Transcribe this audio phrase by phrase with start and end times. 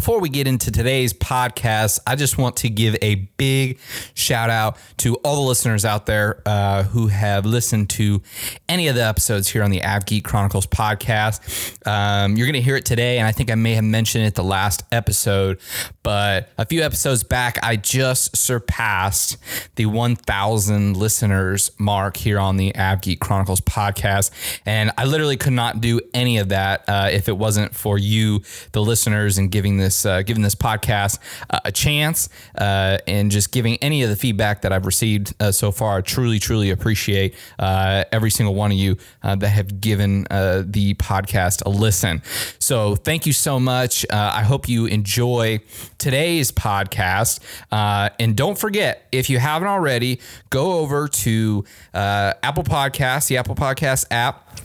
[0.00, 3.78] before we get into today's podcast, I just want to give a big
[4.14, 8.22] shout out to all the listeners out there uh, who have listened to
[8.66, 11.86] any of the episodes here on the AvGeek Chronicles podcast.
[11.86, 14.36] Um, you're going to hear it today, and I think I may have mentioned it
[14.36, 15.60] the last episode,
[16.02, 19.36] but a few episodes back, I just surpassed
[19.74, 24.30] the 1,000 listeners mark here on the AvGeek Chronicles podcast,
[24.64, 28.40] and I literally could not do any of that uh, if it wasn't for you,
[28.72, 31.18] the listeners, and giving this uh, giving this podcast
[31.50, 35.52] uh, a chance uh, and just giving any of the feedback that I've received uh,
[35.52, 35.98] so far.
[35.98, 41.64] I truly, truly appreciate uh, every single one of you that have given the podcast
[41.64, 42.22] a listen.
[42.58, 44.04] So thank you so much.
[44.10, 45.60] I hope you enjoy
[45.98, 47.40] today's podcast.
[47.70, 54.06] and don't forget, if you haven't already, go over to Apple Podcasts, the Apple Podcast
[54.10, 54.60] app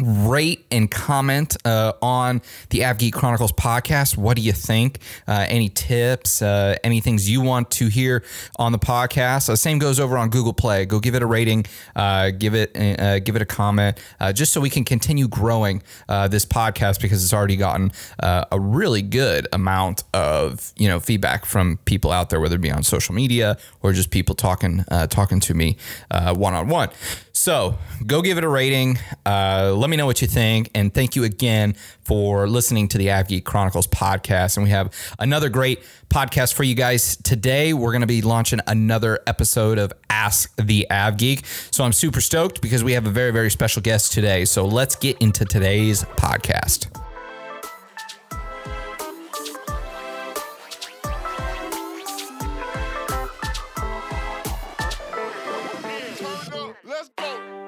[0.00, 4.16] rate and comment uh, on the AvGeek Chronicles podcast.
[4.16, 5.00] What do you think?
[5.26, 6.42] Uh, any tips?
[6.42, 8.24] Uh, any things you want to hear
[8.58, 9.48] on the podcast?
[9.48, 10.86] Uh, same goes over on Google Play.
[10.86, 11.66] Go give it a rating.
[11.94, 13.98] Uh, give it uh, give it a comment,
[14.34, 19.46] just so we can continue growing this podcast because it's already gotten a really good
[19.52, 23.56] amount of you know feedback from people out there, whether it be on social media
[23.82, 25.76] or just people talking talking to me
[26.10, 26.88] one on one.
[27.36, 28.98] So go give it a rating.
[29.26, 30.70] Uh, let me know what you think.
[30.74, 34.56] And thank you again for listening to the AvGeek Chronicles podcast.
[34.56, 37.74] And we have another great podcast for you guys today.
[37.74, 41.44] We're going to be launching another episode of Ask the AvGeek.
[41.74, 44.46] So I'm super stoked because we have a very, very special guest today.
[44.46, 47.05] So let's get into today's podcast.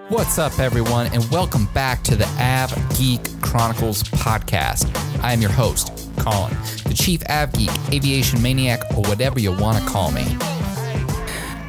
[0.08, 4.88] What's up, everyone, and welcome back to the Av Geek Chronicles podcast.
[5.22, 6.56] I am your host, Colin,
[6.86, 10.24] the Chief Av Geek, Aviation Maniac, or whatever you want to call me.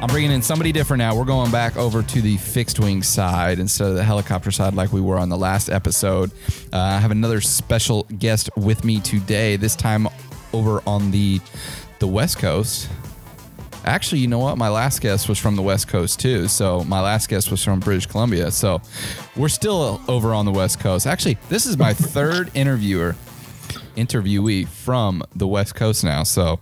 [0.00, 1.14] I'm bringing in somebody different now.
[1.14, 4.90] We're going back over to the fixed wing side instead of the helicopter side like
[4.90, 6.30] we were on the last episode.
[6.72, 10.08] Uh, I have another special guest with me today, this time
[10.54, 11.40] over on the
[11.98, 12.88] the West Coast.
[13.84, 14.58] Actually, you know what?
[14.58, 16.48] My last guest was from the West Coast too.
[16.48, 18.50] So my last guest was from British Columbia.
[18.50, 18.82] So
[19.36, 21.06] we're still over on the West Coast.
[21.06, 23.16] Actually, this is my third interviewer,
[23.96, 26.22] interviewee from the West Coast now.
[26.24, 26.60] So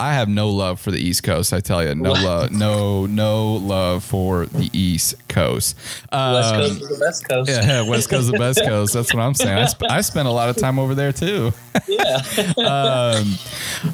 [0.00, 1.52] I have no love for the East Coast.
[1.52, 5.76] I tell you, no love, no no love for the East Coast.
[6.10, 7.50] Um, West Coast is the best coast.
[7.50, 8.94] Yeah, West Coast is the best coast.
[8.94, 9.56] That's what I'm saying.
[9.58, 11.52] I, sp- I spent a lot of time over there too.
[11.86, 12.22] Yeah.
[12.58, 13.34] um,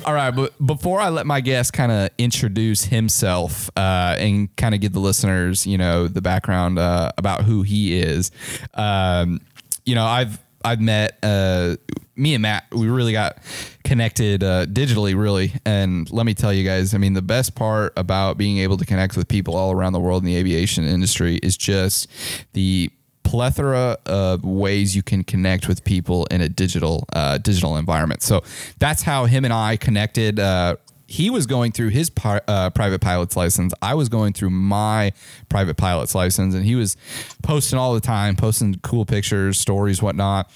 [0.04, 4.74] all right, but before I let my guest kind of introduce himself uh, and kind
[4.74, 8.30] of give the listeners, you know, the background uh, about who he is,
[8.74, 9.40] um,
[9.84, 11.76] you know, I've I've met uh,
[12.16, 12.66] me and Matt.
[12.70, 13.38] We really got
[13.84, 15.52] connected uh, digitally, really.
[15.64, 18.84] And let me tell you guys, I mean, the best part about being able to
[18.84, 22.08] connect with people all around the world in the aviation industry is just
[22.52, 22.90] the
[23.22, 28.22] plethora of ways you can connect with people in a digital uh, digital environment.
[28.22, 28.42] So
[28.78, 30.40] that's how him and I connected.
[30.40, 30.76] Uh,
[31.10, 33.74] he was going through his uh, private pilot's license.
[33.82, 35.12] I was going through my
[35.48, 36.96] private pilot's license, and he was
[37.42, 40.48] posting all the time, posting cool pictures, stories, whatnot.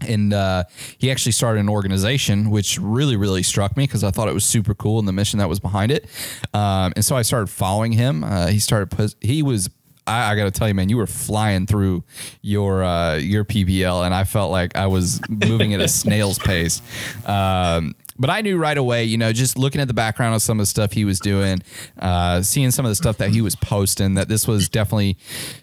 [0.00, 0.64] And uh,
[0.98, 4.44] he actually started an organization, which really, really struck me because I thought it was
[4.44, 6.06] super cool and the mission that was behind it.
[6.52, 8.24] Um, and so I started following him.
[8.24, 9.70] Uh, he started, he was
[10.04, 12.02] I, I got to tell you, man, you were flying through
[12.42, 16.82] your uh, your PPL, and I felt like I was moving at a snail's pace.
[17.24, 20.58] Um, but I knew right away, you know, just looking at the background of some
[20.58, 21.62] of the stuff he was doing,
[21.98, 25.18] uh, seeing some of the stuff that he was posting, that this was definitely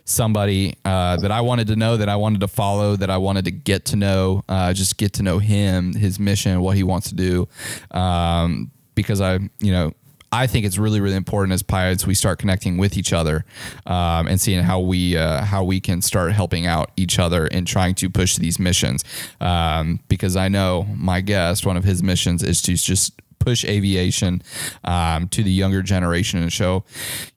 [0.05, 3.45] somebody uh, that I wanted to know, that I wanted to follow, that I wanted
[3.45, 7.09] to get to know, uh, just get to know him, his mission, what he wants
[7.09, 7.47] to do.
[7.91, 9.93] Um, because I, you know,
[10.33, 13.45] I think it's really, really important as pilots we start connecting with each other
[13.85, 17.65] um, and seeing how we uh, how we can start helping out each other in
[17.65, 19.05] trying to push these missions.
[19.39, 24.41] Um, because I know my guest, one of his missions is to just push aviation
[24.83, 26.83] um, to the younger generation and show,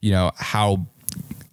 [0.00, 0.86] you know, how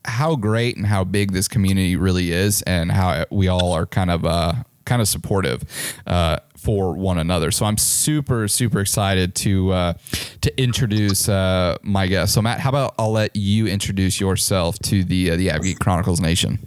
[0.06, 4.12] how great and how big this community really is, and how we all are kind
[4.12, 4.54] of uh,
[4.86, 5.64] kind of supportive
[6.08, 7.52] uh, for one another.
[7.52, 9.94] So I'm super super excited to uh,
[10.42, 12.34] to introduce uh, my guest.
[12.34, 16.20] So Matt, how about I'll let you introduce yourself to the uh, the AvGeek Chronicles
[16.20, 16.60] Nation.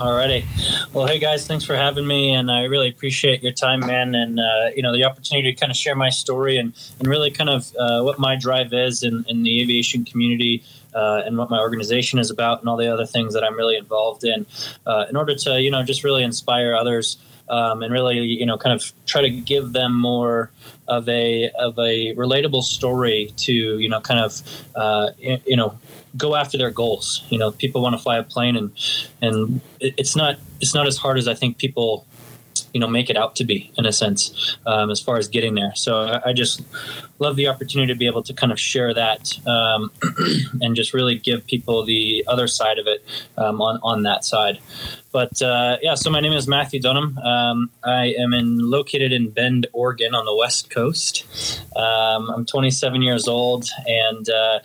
[0.00, 0.46] Alrighty.
[0.94, 4.40] Well, hey guys, thanks for having me, and I really appreciate your time, man, and
[4.40, 7.50] uh, you know the opportunity to kind of share my story and and really kind
[7.50, 10.64] of uh, what my drive is in, in the aviation community.
[10.94, 13.76] Uh, and what my organization is about, and all the other things that I'm really
[13.76, 14.46] involved in,
[14.86, 17.18] uh, in order to, you know, just really inspire others
[17.50, 20.50] um, and really, you know, kind of try to give them more
[20.88, 24.40] of a of a relatable story to, you know, kind of,
[24.76, 25.78] uh, you know,
[26.16, 27.24] go after their goals.
[27.28, 28.70] You know, people want to fly a plane, and
[29.20, 32.06] and it's not it's not as hard as I think people
[32.72, 35.54] you know make it out to be in a sense um, as far as getting
[35.54, 35.74] there.
[35.74, 36.62] So I, I, just
[37.18, 39.90] love the opportunity to be able to kind of share that um,
[40.60, 43.04] and just really give people the other side of it
[43.36, 44.58] um, on, on that side.
[45.12, 47.18] But uh, yeah so my name is matthew dunham.
[47.18, 51.24] Um, i am in located in bend oregon on the west coast.
[51.76, 54.60] Um, i'm 27 years old and uh,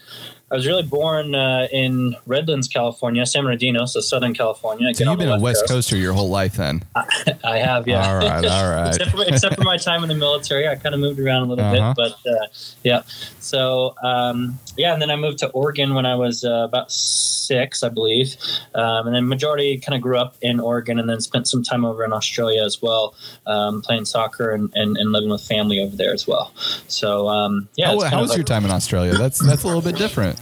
[0.51, 4.94] I was really born uh, in Redlands, California, San Bernardino, so Southern California.
[4.94, 5.71] So you've been a West Coast.
[5.71, 6.83] Coaster your whole life, then?
[6.95, 8.07] I, I have, yeah.
[8.07, 8.89] All right, all right.
[8.89, 11.45] except, for, except, for, my time in the military, I kind of moved around a
[11.45, 11.94] little uh-huh.
[11.95, 12.47] bit, but uh,
[12.83, 13.01] yeah.
[13.39, 17.83] So um, yeah, and then I moved to Oregon when I was uh, about six,
[17.83, 18.36] I believe,
[18.74, 21.86] um, and then majority kind of grew up in Oregon, and then spent some time
[21.86, 25.95] over in Australia as well, um, playing soccer and, and, and, living with family over
[25.95, 26.51] there as well.
[26.88, 27.88] So um, yeah.
[27.88, 29.13] How, how was like, your time in Australia?
[29.13, 30.39] That's that's a little bit different.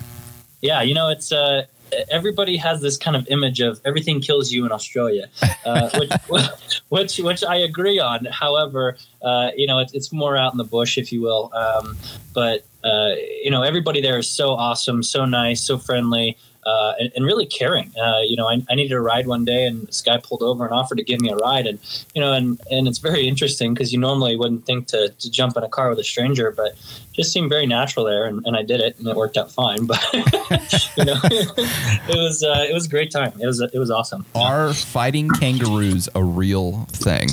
[0.62, 1.66] Yeah, you know, it's uh,
[2.10, 5.30] everybody has this kind of image of everything kills you in Australia,
[5.66, 5.90] uh,
[6.28, 6.50] which,
[6.90, 8.26] which, which I agree on.
[8.26, 11.52] However, uh, you know, it's, it's more out in the bush, if you will.
[11.54, 11.98] Um,
[12.34, 17.12] but uh, you know, everybody there is so awesome, so nice, so friendly uh, and,
[17.16, 17.92] and, really caring.
[17.98, 20.66] Uh, you know, I, I, needed a ride one day, and this guy pulled over
[20.66, 21.80] and offered to give me a ride, and
[22.14, 25.58] you know, and and it's very interesting because you normally wouldn't think to, to jump
[25.58, 26.74] in a car with a stranger, but
[27.12, 29.86] just seemed very natural there, and, and I did it, and it worked out fine.
[29.86, 33.34] But you know, it was uh, it was a great time.
[33.40, 34.26] It was it was awesome.
[34.36, 37.30] Are fighting kangaroos a real thing?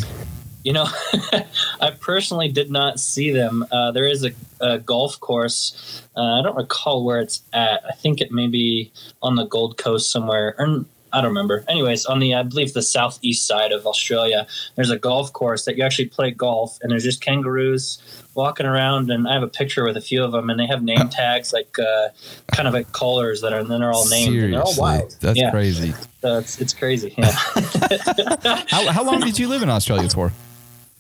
[0.63, 0.87] You know,
[1.81, 3.65] I personally did not see them.
[3.73, 6.03] Uh, there is a, a golf course.
[6.17, 7.83] Uh, I don't recall where it's at.
[7.87, 8.91] I think it may be
[9.23, 10.55] on the Gold Coast somewhere.
[10.59, 11.65] Or, I don't remember.
[11.69, 14.47] Anyways, on the I believe the southeast side of Australia,
[14.77, 17.99] there's a golf course that you actually play golf, and there's just kangaroos
[18.35, 19.11] walking around.
[19.11, 21.53] And I have a picture with a few of them, and they have name tags
[21.53, 22.09] like uh,
[22.53, 24.33] kind of like collars that are, and then they're all named.
[24.33, 24.45] Seriously?
[24.45, 25.17] And they're all wild.
[25.21, 25.51] That's yeah.
[25.51, 25.95] crazy.
[26.21, 27.15] So it's it's crazy.
[27.17, 27.31] Yeah.
[28.69, 30.33] how, how long did you live in Australia for?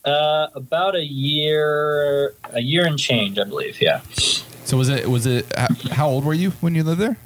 [0.04, 3.82] Uh, about a year, a year and change, I believe.
[3.82, 4.00] Yeah.
[4.64, 5.46] So was it was it
[5.92, 7.18] how old were you when you lived there?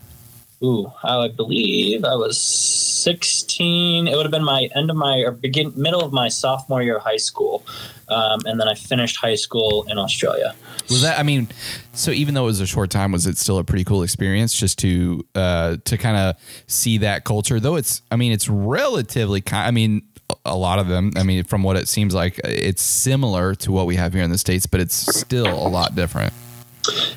[0.62, 4.09] Ooh, I believe I was sixteen.
[4.09, 6.97] It would have been my end of my or begin middle of my sophomore year
[6.97, 7.65] of high school,
[8.09, 10.55] um, and then I finished high school in Australia.
[10.88, 11.19] Was that?
[11.19, 11.49] I mean,
[11.93, 14.55] so even though it was a short time, was it still a pretty cool experience
[14.55, 16.37] just to uh, to kind of
[16.67, 17.61] see that culture?
[17.61, 19.43] Though it's, I mean, it's relatively.
[19.53, 20.03] I mean,
[20.44, 21.12] a lot of them.
[21.17, 24.31] I mean, from what it seems like, it's similar to what we have here in
[24.31, 26.32] the states, but it's still a lot different.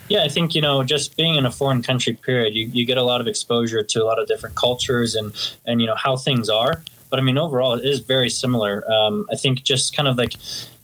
[0.07, 2.97] Yeah, I think you know, just being in a foreign country, period, you, you get
[2.97, 5.33] a lot of exposure to a lot of different cultures and
[5.65, 6.83] and you know how things are.
[7.09, 8.89] But I mean, overall, it is very similar.
[8.91, 10.35] Um, I think just kind of like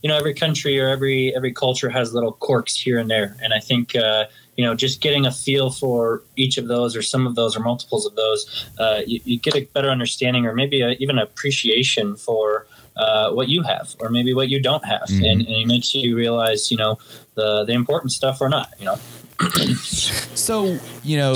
[0.01, 3.53] you know, every country or every every culture has little quirks here and there, and
[3.53, 3.95] I think.
[3.95, 4.25] Uh,
[4.57, 7.59] you know, just getting a feel for each of those or some of those or
[7.59, 12.15] multiples of those, uh, you, you, get a better understanding or maybe a, even appreciation
[12.15, 15.03] for uh, what you have or maybe what you don't have.
[15.03, 15.23] Mm-hmm.
[15.23, 16.99] And, and it makes you realize, you know,
[17.35, 18.97] the, the important stuff or not, you know.
[19.75, 21.33] so you know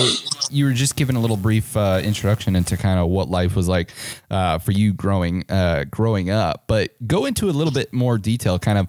[0.52, 3.68] you were just giving a little brief uh, introduction into kind of what life was
[3.68, 3.92] like
[4.30, 8.60] uh, for you growing uh, growing up but go into a little bit more detail
[8.60, 8.88] kind of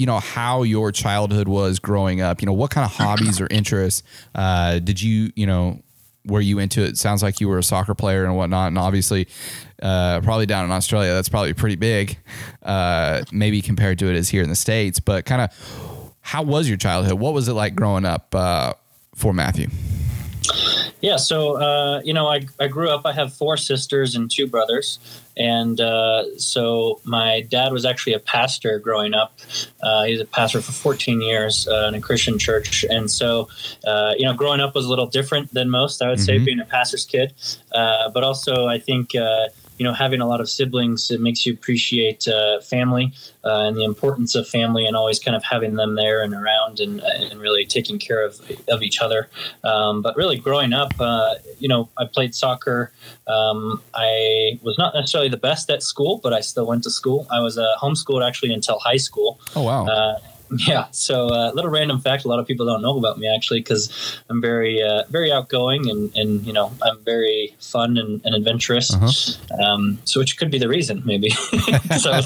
[0.00, 2.40] you know how your childhood was growing up.
[2.40, 4.02] You know what kind of hobbies or interests
[4.34, 5.82] uh, did you you know
[6.24, 6.96] were you into it?
[6.96, 9.28] Sounds like you were a soccer player and whatnot, and obviously,
[9.82, 12.16] uh, probably down in Australia, that's probably pretty big,
[12.62, 15.00] uh, maybe compared to it as here in the states.
[15.00, 17.20] But kind of, how was your childhood?
[17.20, 18.72] What was it like growing up uh,
[19.14, 19.68] for Matthew?
[21.00, 23.06] Yeah, so uh, you know, I, I grew up.
[23.06, 24.98] I have four sisters and two brothers,
[25.36, 29.38] and uh, so my dad was actually a pastor growing up.
[29.82, 33.48] Uh, he's a pastor for 14 years uh, in a Christian church, and so
[33.86, 36.02] uh, you know, growing up was a little different than most.
[36.02, 36.24] I would mm-hmm.
[36.24, 37.32] say being a pastor's kid,
[37.72, 39.12] uh, but also I think
[39.80, 43.14] you know, having a lot of siblings, it makes you appreciate uh, family
[43.46, 46.80] uh, and the importance of family and always kind of having them there and around
[46.80, 49.30] and, and really taking care of, of each other.
[49.64, 52.92] Um, but really growing up, uh, you know, I played soccer.
[53.26, 57.26] Um, I was not necessarily the best at school, but I still went to school.
[57.30, 59.40] I was uh, homeschooled actually until high school.
[59.56, 59.86] Oh, wow.
[60.50, 60.86] Uh, Yeah.
[60.92, 63.60] So a uh, little random fact: a lot of people don't know about me actually,
[63.60, 63.90] because
[64.28, 68.92] I'm very, uh, very outgoing and, and you know I'm very fun and, and adventurous.
[68.92, 69.62] Uh-huh.
[69.62, 71.30] Um, so which could be the reason, maybe.
[71.98, 72.20] so,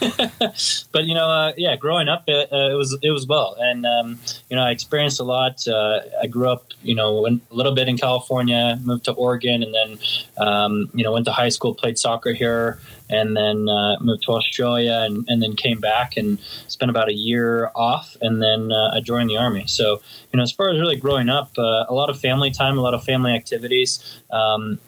[0.92, 3.86] but you know, uh, yeah, growing up, it, uh, it, was it was well, and
[3.86, 5.66] um, you know, I experienced a lot.
[5.66, 9.74] Uh, I grew up, you know, a little bit in California, moved to Oregon, and
[9.74, 9.98] then
[10.38, 12.78] um, you know went to high school, played soccer here.
[13.08, 17.14] And then uh, moved to Australia, and, and then came back and spent about a
[17.14, 19.66] year off, and then uh, I joined the army.
[19.66, 20.00] So
[20.32, 22.82] you know, as far as really growing up, uh, a lot of family time, a
[22.82, 24.20] lot of family activities.
[24.30, 24.78] Um,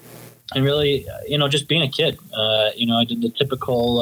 [0.55, 4.01] and really, you know, just being a kid, uh, you know, I did the typical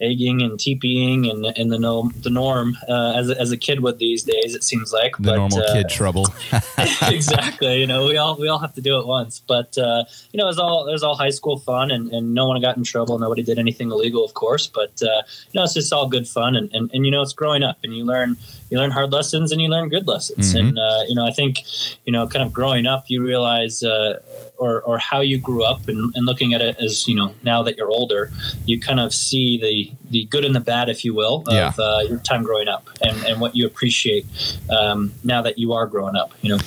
[0.00, 3.80] egging and TPing and, and the, no, the norm uh, as, a, as a kid
[3.80, 5.16] would these days, it seems like.
[5.16, 6.26] The but, normal uh, kid trouble.
[7.02, 7.80] exactly.
[7.80, 9.42] You know, we all, we all have to do it once.
[9.46, 12.32] But, uh, you know, it was all, it was all high school fun and, and
[12.32, 13.18] no one got in trouble.
[13.18, 14.66] Nobody did anything illegal, of course.
[14.66, 16.54] But, uh, you know, it's just all good fun.
[16.54, 18.36] And, and, and, you know, it's growing up and you learn,
[18.70, 20.54] you learn hard lessons and you learn good lessons.
[20.54, 20.68] Mm-hmm.
[20.68, 21.64] And, uh, you know, I think,
[22.04, 24.20] you know, kind of growing up, you realize, uh,
[24.56, 27.62] or, or how you grew up and, and looking at it as, you know, now
[27.62, 28.30] that you're older,
[28.66, 31.72] you kind of see the, the good and the bad, if you will, of yeah.
[31.78, 34.26] uh, your time growing up and, and what you appreciate
[34.70, 36.32] um, now that you are growing up.
[36.42, 36.58] You know.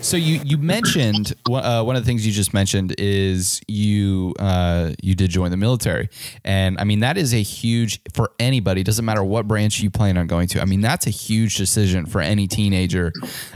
[0.00, 4.92] So you you mentioned uh, one of the things you just mentioned is you uh,
[5.02, 6.10] you did join the military,
[6.44, 8.82] and I mean that is a huge for anybody.
[8.82, 10.60] Doesn't matter what branch you plan on going to.
[10.60, 13.12] I mean that's a huge decision for any teenager,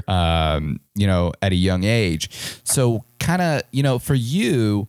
[0.06, 2.30] um, you know, at a young age.
[2.64, 4.88] So kind of you know for you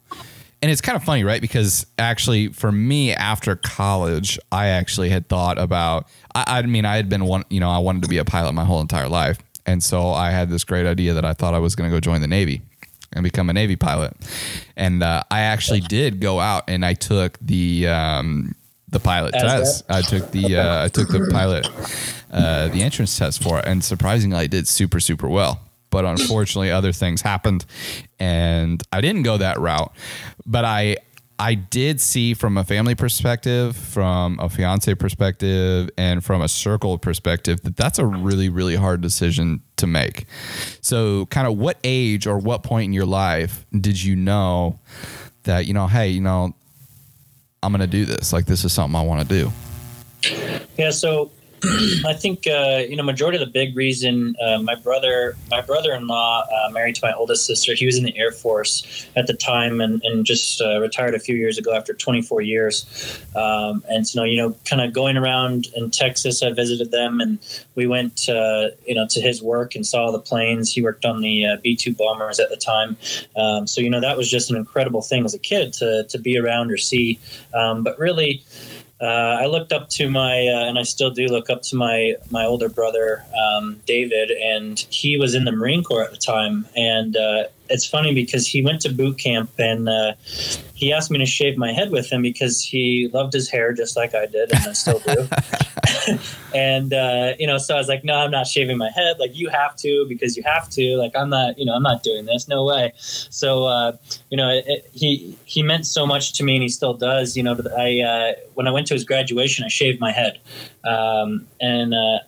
[0.61, 1.41] and it's kind of funny, right?
[1.41, 6.07] Because actually, for me, after college, I actually had thought about.
[6.35, 7.43] I, I, mean, I had been one.
[7.49, 10.31] You know, I wanted to be a pilot my whole entire life, and so I
[10.31, 12.61] had this great idea that I thought I was going to go join the Navy
[13.13, 14.13] and become a Navy pilot.
[14.75, 18.53] And uh, I actually did go out and I took the um,
[18.89, 19.87] the pilot As test.
[19.87, 19.95] That?
[19.95, 21.67] I took the uh, I took the pilot
[22.31, 26.72] uh, the entrance test for it, and surprisingly, I did super super well but unfortunately
[26.72, 27.65] other things happened
[28.19, 29.91] and I didn't go that route.
[30.46, 30.98] But I
[31.39, 36.98] I did see from a family perspective, from a fiance perspective, and from a circle
[36.98, 40.25] perspective that that's a really, really hard decision to make.
[40.81, 44.79] So, kind of what age or what point in your life did you know
[45.43, 46.53] that, you know, hey, you know,
[47.63, 48.34] I'm going to do this?
[48.34, 49.51] Like, this is something I want to do?
[50.77, 50.91] Yeah.
[50.91, 51.31] So,
[52.05, 56.43] I think uh, you know majority of the big reason uh, my brother my brother-in-law
[56.43, 59.81] uh, married to my oldest sister he was in the Air Force at the time
[59.81, 63.21] and, and just uh, retired a few years ago after 24 years.
[63.35, 67.39] Um, and so you know kind of going around in Texas I visited them and
[67.75, 70.71] we went you know to his work and saw the planes.
[70.71, 72.97] He worked on the uh, B2 bombers at the time.
[73.35, 76.17] Um, so you know that was just an incredible thing as a kid to to
[76.17, 77.19] be around or see.
[77.53, 78.43] Um, but really
[79.01, 82.15] uh, I looked up to my, uh, and I still do look up to my
[82.29, 86.65] my older brother um, David, and he was in the Marine Corps at the time.
[86.75, 90.13] And uh, it's funny because he went to boot camp and uh,
[90.73, 93.95] he asked me to shave my head with him because he loved his hair just
[93.95, 95.27] like I did, and I still do.
[96.55, 99.19] and uh, you know, so I was like, no, I'm not shaving my head.
[99.19, 100.95] Like you have to because you have to.
[100.95, 102.47] Like I'm not, you know, I'm not doing this.
[102.47, 102.93] No way.
[102.97, 103.97] So uh,
[104.29, 107.35] you know, it, it, he he meant so much to me, and he still does.
[107.35, 110.39] You know, I uh, when I went to his graduation, I shaved my head,
[110.85, 112.19] um, and uh,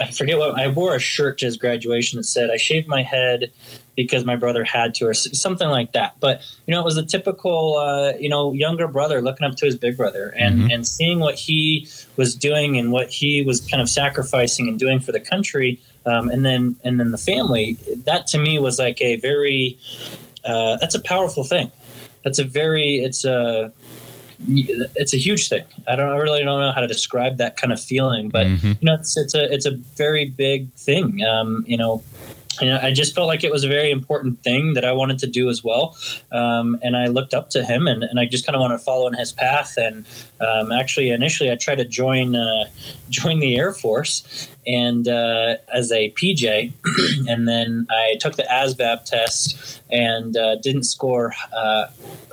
[0.00, 3.02] I forget what I wore a shirt to his graduation that said, "I shaved my
[3.02, 3.50] head."
[3.98, 6.14] because my brother had to, or something like that.
[6.20, 9.66] But you know, it was a typical, uh, you know, younger brother looking up to
[9.66, 10.70] his big brother and mm-hmm.
[10.70, 15.00] and seeing what he was doing and what he was kind of sacrificing and doing
[15.00, 17.76] for the country, um, and then and then the family.
[18.04, 19.76] That to me was like a very,
[20.44, 21.72] uh, that's a powerful thing.
[22.22, 23.72] That's a very, it's a
[24.46, 25.64] it's a huge thing.
[25.86, 28.72] I don't I really don't know how to describe that kind of feeling, but mm-hmm.
[28.80, 31.24] you know, it's it's a it's a very big thing.
[31.24, 32.02] Um, you know,
[32.62, 35.48] I just felt like it was a very important thing that I wanted to do
[35.48, 35.96] as well.
[36.32, 38.84] Um, and I looked up to him, and, and I just kind of wanted to
[38.84, 39.74] follow in his path.
[39.76, 40.04] And
[40.40, 42.64] um, actually, initially, I tried to join uh,
[43.10, 46.72] join the Air Force, and uh, as a PJ,
[47.28, 51.86] and then I took the ASVAB test and uh, didn't score uh,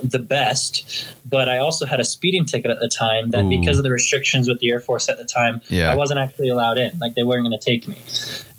[0.03, 1.05] the best.
[1.27, 3.49] But I also had a speeding ticket at the time that, Ooh.
[3.49, 5.91] because of the restrictions with the Air Force at the time, yeah.
[5.91, 6.97] I wasn't actually allowed in.
[6.99, 7.97] Like they weren't going to take me.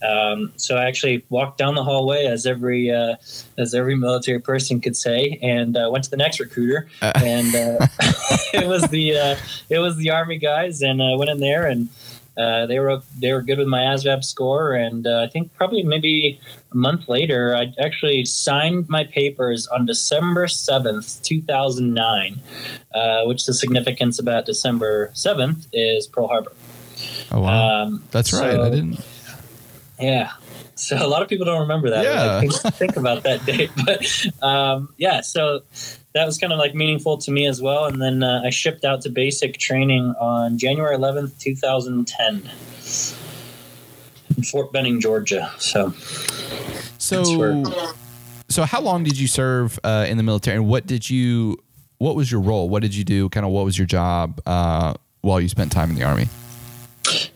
[0.07, 3.17] Um, so I actually walked down the hallway as every uh,
[3.59, 7.13] as every military person could say, and uh, went to the next recruiter, uh.
[7.23, 7.87] and uh,
[8.53, 9.37] it was the uh,
[9.69, 11.89] it was the army guys, and I went in there and.
[12.39, 16.39] Uh, they were they were good with my ASVAB score, and I think probably maybe
[16.71, 22.43] a month later, I actually signed my papers on December seventh, two thousand nine,
[23.25, 26.53] which the significance about December seventh is Pearl Harbor.
[27.33, 28.53] Oh wow, um, that's right.
[28.53, 29.01] So, I didn't.
[29.99, 30.33] Yeah.
[30.75, 32.05] So a lot of people don't remember that.
[32.05, 32.37] Yeah.
[32.37, 35.23] Like, think, think about that date, but um, yeah.
[35.23, 35.63] So
[36.13, 37.87] that was kind of like meaningful to me as well.
[37.87, 42.51] And then uh, I shipped out to basic training on January 11th, 2010,
[44.37, 45.51] in Fort Benning, Georgia.
[45.59, 45.93] So.
[46.99, 47.65] So.
[48.49, 51.59] So how long did you serve uh, in the military, and what did you
[51.99, 52.69] what was your role?
[52.69, 53.29] What did you do?
[53.29, 56.29] Kind of what was your job uh, while you spent time in the army?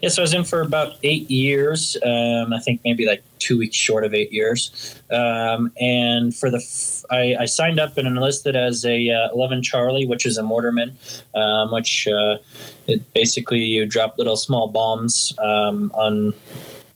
[0.01, 1.97] Yeah, so I was in for about eight years.
[2.03, 4.99] Um, I think maybe like two weeks short of eight years.
[5.11, 9.63] Um, and for the, f- I, I signed up and enlisted as a uh, 11
[9.63, 10.95] Charlie, which is a mortarman,
[11.35, 12.39] um, which uh,
[12.87, 16.33] it basically you drop little small bombs um, on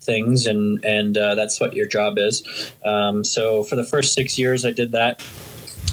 [0.01, 2.73] things, and and uh, that's what your job is.
[2.85, 5.23] Um, so for the first six years, I did that.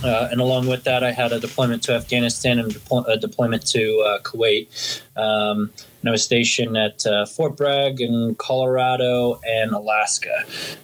[0.03, 2.75] Uh, and along with that, I had a deployment to Afghanistan and
[3.07, 5.01] a deployment to uh, Kuwait.
[5.15, 5.71] Um,
[6.01, 10.43] and I was stationed at uh, Fort Bragg in Colorado and Alaska,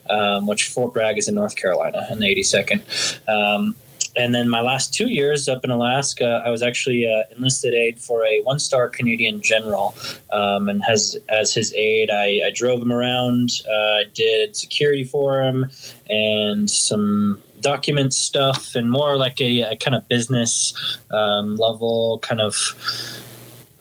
[0.10, 3.28] um, which Fort Bragg is in North Carolina in the 82nd.
[3.28, 3.76] Um,
[4.16, 8.00] and then my last two years up in Alaska, I was actually uh, enlisted aide
[8.00, 9.96] for a one-star Canadian general,
[10.32, 15.44] um, and has as his aide, I, I drove him around, uh, did security for
[15.44, 15.70] him,
[16.10, 20.74] and some document stuff, and more like a, a kind of business
[21.12, 22.56] um, level kind of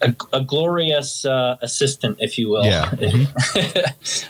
[0.03, 2.65] a, a glorious uh, assistant, if you will.
[2.65, 2.91] Yeah.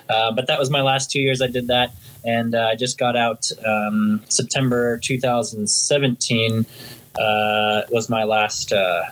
[0.09, 1.43] uh, but that was my last two years.
[1.43, 1.93] I did that,
[2.25, 6.67] and uh, I just got out um, September 2017.
[7.19, 9.05] Uh, was my last uh,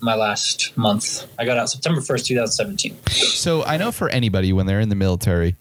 [0.00, 1.26] my last month.
[1.38, 2.98] I got out September 1st, 2017.
[3.08, 5.56] So I know for anybody when they're in the military,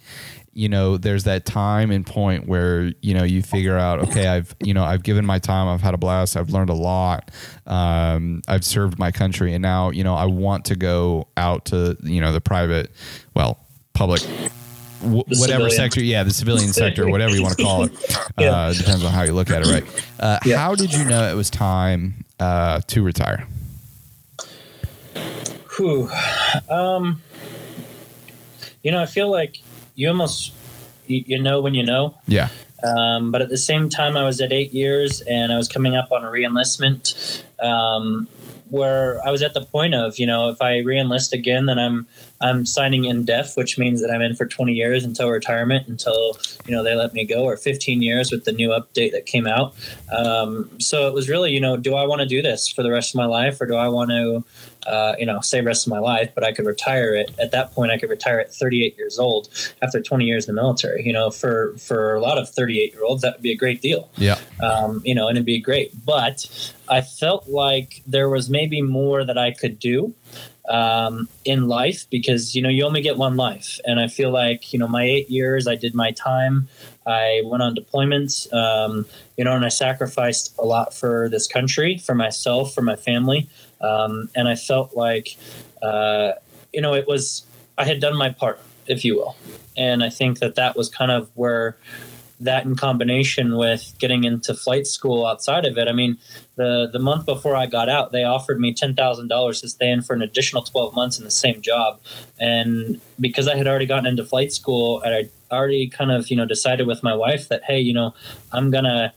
[0.59, 4.53] you know, there's that time and point where, you know, you figure out, okay, I've,
[4.61, 7.31] you know, I've given my time, I've had a blast, I've learned a lot,
[7.65, 11.95] um, I've served my country, and now, you know, I want to go out to,
[12.03, 12.91] you know, the private,
[13.33, 13.57] well,
[13.93, 14.19] public
[15.01, 15.71] w- whatever civilian.
[15.71, 17.91] sector, yeah, the civilian sector, whatever you want to call it.
[18.37, 18.51] Yeah.
[18.51, 20.05] Uh, depends on how you look at it, right?
[20.19, 20.57] Uh, Yeah.
[20.57, 23.47] How did you know it was time uh, to retire?
[25.77, 26.09] Whew.
[26.69, 27.21] Um,
[28.83, 29.61] you know, I feel like
[29.99, 30.53] you almost
[31.07, 32.15] you, you know when you know.
[32.27, 32.49] Yeah,
[32.83, 35.95] Um, but at the same time, I was at eight years and I was coming
[35.97, 38.27] up on a reenlistment um,
[38.69, 42.07] where I was at the point of, you know, if I reenlist again, then I'm
[42.39, 46.37] I'm signing in def, which means that I'm in for 20 years until retirement, until
[46.65, 49.45] you know they let me go, or 15 years with the new update that came
[49.45, 49.75] out.
[50.15, 52.91] Um, so it was really, you know, do I want to do this for the
[52.91, 54.45] rest of my life, or do I want to,
[54.89, 56.31] uh, you know, say rest of my life?
[56.35, 57.91] But I could retire it at that point.
[57.91, 59.49] I could retire at 38 years old
[59.81, 61.05] after 20 years in the military.
[61.05, 63.81] You know, for for a lot of 38 year olds, that would be a great
[63.81, 65.93] deal yeah, um, you know, and it'd be great.
[66.05, 66.47] But
[66.87, 70.13] I felt like there was maybe more that I could do
[70.69, 74.73] um, in life because you know you only get one life, and I feel like
[74.73, 76.67] you know my eight years, I did my time.
[77.07, 81.97] I went on deployments, um, you know, and I sacrificed a lot for this country,
[81.97, 83.49] for myself, for my family,
[83.81, 85.37] um, and I felt like,
[85.81, 86.33] uh,
[86.73, 87.43] you know, it was
[87.77, 89.35] I had done my part, if you will,
[89.77, 91.77] and I think that that was kind of where
[92.41, 95.87] that in combination with getting into flight school outside of it.
[95.87, 96.17] I mean,
[96.55, 99.91] the the month before I got out, they offered me ten thousand dollars to stay
[99.91, 101.99] in for an additional twelve months in the same job,
[102.39, 106.37] and because I had already gotten into flight school, and I already kind of you
[106.37, 108.13] know decided with my wife that hey, you know,
[108.51, 109.13] I'm gonna.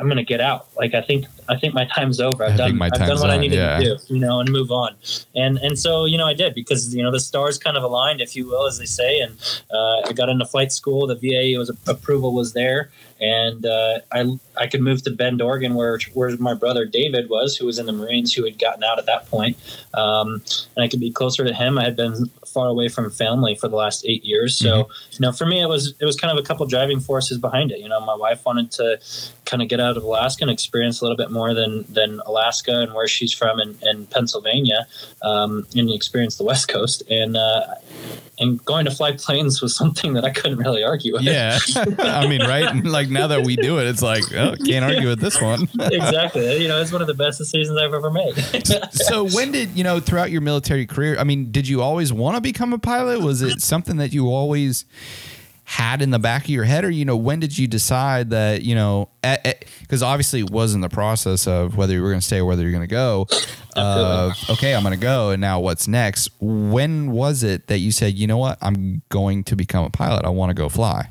[0.00, 0.68] I'm gonna get out.
[0.74, 2.44] Like I think I think my time's over.
[2.44, 3.78] I've I done I've done what I needed yeah.
[3.78, 4.94] to do, you know, and move on.
[5.34, 8.20] And and so you know I did because you know the stars kind of aligned,
[8.20, 9.20] if you will, as they say.
[9.20, 9.36] And
[9.72, 11.06] uh, I got into flight school.
[11.06, 15.74] The VA was approval was there, and uh, I I could move to Bend, Oregon,
[15.74, 18.98] where where my brother David was, who was in the Marines, who had gotten out
[18.98, 19.56] at that point.
[19.94, 20.42] Um,
[20.76, 21.78] and I could be closer to him.
[21.78, 25.32] I had been far away from family for the last eight years, so you know
[25.32, 27.78] for me it was it was kind of a couple driving forces behind it.
[27.80, 29.00] You know, my wife wanted to
[29.44, 32.80] kind of get out of Alaska and experience a little bit more than than Alaska
[32.80, 34.86] and where she's from in, in Pennsylvania,
[35.22, 37.02] um, and experience the West Coast.
[37.10, 37.74] And uh,
[38.38, 41.22] and going to fly planes was something that I couldn't really argue with.
[41.22, 41.58] yeah.
[41.98, 42.84] I mean, right?
[42.84, 45.68] Like now that we do it, it's like, oh, can't argue with this one.
[45.80, 46.60] exactly.
[46.60, 48.34] You know, it's one of the best decisions I've ever made.
[48.92, 51.18] so when did you know throughout your military career?
[51.18, 53.20] I mean, did you always want to become a pilot?
[53.20, 54.84] Was it something that you always
[55.64, 58.62] had in the back of your head, or you know, when did you decide that
[58.62, 59.08] you know?
[59.80, 62.44] Because obviously, it was in the process of whether you were going to stay or
[62.44, 63.26] whether you're going to go.
[63.74, 66.30] Of okay, I'm going to go, and now what's next?
[66.40, 70.24] When was it that you said, you know what, I'm going to become a pilot?
[70.24, 71.08] I want to go fly.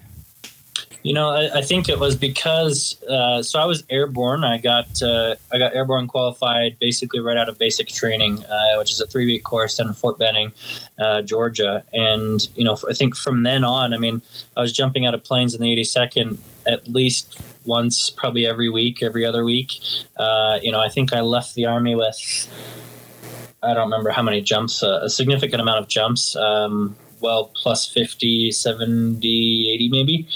[1.04, 4.44] You know, I, I think it was because uh, so I was airborne.
[4.44, 8.92] I got uh, I got airborne qualified basically right out of basic training, uh, which
[8.92, 10.52] is a three week course down in Fort Benning,
[11.00, 11.84] uh, Georgia.
[11.92, 14.22] And you know, I think from then on, I mean,
[14.56, 16.38] I was jumping out of planes in the 82nd
[16.68, 19.80] at least once, probably every week, every other week.
[20.18, 22.48] Uh, you know, I think I left the army with
[23.64, 26.36] I don't remember how many jumps, uh, a significant amount of jumps.
[26.36, 30.28] Um, well plus 50 70 80 maybe.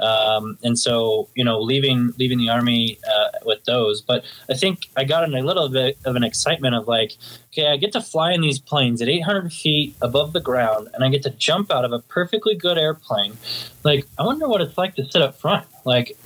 [0.00, 4.02] Um, and so you know leaving leaving the army uh, with those.
[4.02, 7.12] But i think i got in a little bit of an excitement of like
[7.52, 11.04] okay i get to fly in these planes at 800 feet above the ground and
[11.04, 13.36] i get to jump out of a perfectly good airplane.
[13.82, 15.66] Like i wonder what it's like to sit up front.
[15.84, 16.16] Like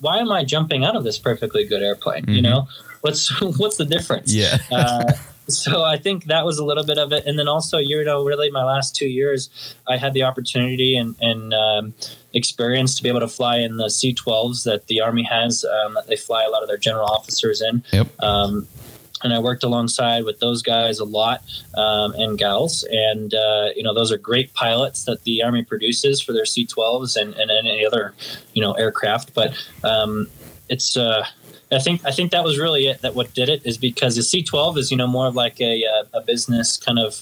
[0.00, 2.32] why am i jumping out of this perfectly good airplane mm-hmm.
[2.32, 2.68] you know?
[3.00, 4.34] What's what's the difference?
[4.34, 4.58] Yeah.
[4.70, 5.12] Uh,
[5.48, 8.24] so I think that was a little bit of it, and then also you know
[8.24, 9.50] really my last two years,
[9.88, 11.94] I had the opportunity and and um,
[12.32, 15.64] experience to be able to fly in the C-12s that the Army has.
[15.64, 17.82] Um, that they fly a lot of their general officers in.
[17.92, 18.22] Yep.
[18.22, 18.68] Um,
[19.22, 21.42] and I worked alongside with those guys a lot
[21.74, 26.20] um, and gals, and uh, you know those are great pilots that the Army produces
[26.20, 28.14] for their C-12s and, and any other
[28.52, 29.34] you know aircraft.
[29.34, 30.28] But um,
[30.68, 31.24] it's uh,
[31.72, 33.02] I think I think that was really it.
[33.02, 35.84] That what did it is because the C12 is you know more of like a
[35.84, 37.20] uh, a business kind of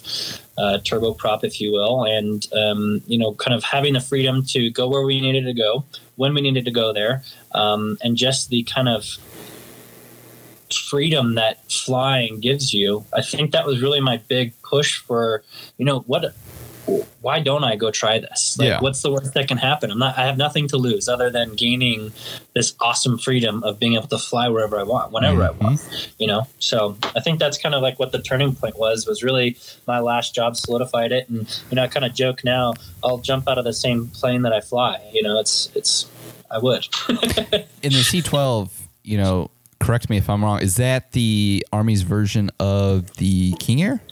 [0.59, 4.71] uh, turboprop, if you will, and um, you know kind of having the freedom to
[4.71, 5.85] go where we needed to go
[6.17, 9.17] when we needed to go there, um, and just the kind of
[10.71, 13.05] freedom that flying gives you.
[13.15, 15.43] I think that was really my big push for
[15.79, 16.35] you know what
[17.21, 18.59] why don't I go try this?
[18.59, 18.81] Like, yeah.
[18.81, 19.91] what's the worst that can happen?
[19.91, 20.19] I'm not.
[20.19, 22.13] I have nothing to lose other than gaining
[22.55, 25.63] this awesome freedom of being able to fly wherever I want, whenever mm-hmm.
[25.63, 26.13] I want.
[26.19, 26.47] You know.
[26.59, 29.07] So I think that's kind of like what the turning point was.
[29.07, 32.75] Was really my last job solidified it, and you know, I kind of joke now.
[33.03, 35.01] I'll jump out of the same plane that I fly.
[35.13, 36.07] You know, it's it's.
[36.51, 36.87] I would.
[37.09, 38.69] In the C12,
[39.03, 40.61] you know, correct me if I'm wrong.
[40.61, 44.03] Is that the Army's version of the King Air?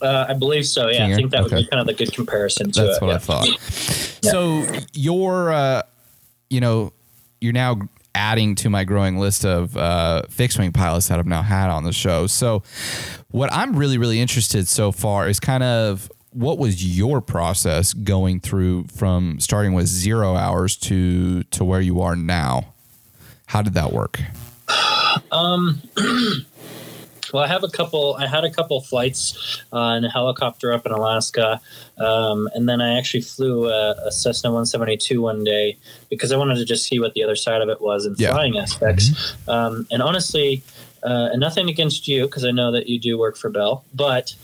[0.00, 0.88] Uh, I believe so.
[0.88, 1.56] Yeah, I think that okay.
[1.56, 3.02] would be kind of the good comparison to That's it.
[3.02, 3.14] what yeah.
[3.14, 3.48] I thought.
[4.22, 4.30] yeah.
[4.30, 5.82] So you're, uh,
[6.48, 6.92] you know,
[7.40, 7.80] you're now
[8.14, 11.84] adding to my growing list of uh, fixed wing pilots that I've now had on
[11.84, 12.26] the show.
[12.26, 12.62] So
[13.30, 18.40] what I'm really, really interested so far is kind of what was your process going
[18.40, 22.74] through from starting with zero hours to to where you are now?
[23.46, 24.20] How did that work?
[25.32, 25.82] Um.
[27.32, 28.16] Well, I have a couple.
[28.18, 31.60] I had a couple flights uh, in a helicopter up in Alaska,
[31.98, 36.56] um, and then I actually flew a, a, Cessna 172 one day because I wanted
[36.56, 38.32] to just see what the other side of it was in yeah.
[38.32, 39.10] flying aspects.
[39.10, 39.50] Mm-hmm.
[39.50, 40.62] Um, and honestly,
[41.02, 44.34] uh, and nothing against you because I know that you do work for Bell, but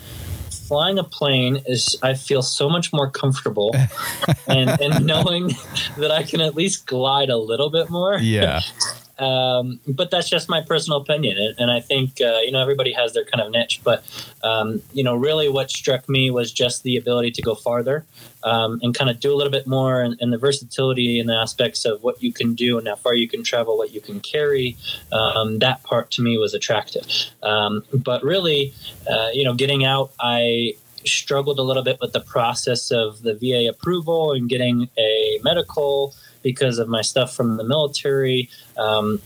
[0.51, 3.75] flying a plane is I feel so much more comfortable
[4.46, 5.53] and, and knowing
[5.99, 8.18] that I can at least glide a little bit more.
[8.18, 8.61] Yeah.
[9.18, 13.14] Um, but that's just my personal opinion, and, I think uh, you know everybody has
[13.14, 13.81] their kind of niche.
[13.83, 14.05] But
[14.44, 18.05] um, you know, really, what struck me was just the ability to go farther
[18.44, 21.35] um, and kind of do a little bit more, and, and, the versatility and the
[21.35, 24.20] aspects of what you can do and how far you can travel, what you can
[24.20, 24.76] carry.
[25.12, 27.07] Um, that part to me was attractive.
[27.42, 28.74] Um, but really,
[29.11, 30.74] uh, you know, getting out, I
[31.07, 36.14] struggled a little bit with the process of the VA approval and getting a medical
[36.46, 38.48] because of my stuff from the military.
[38.76, 39.20] Um,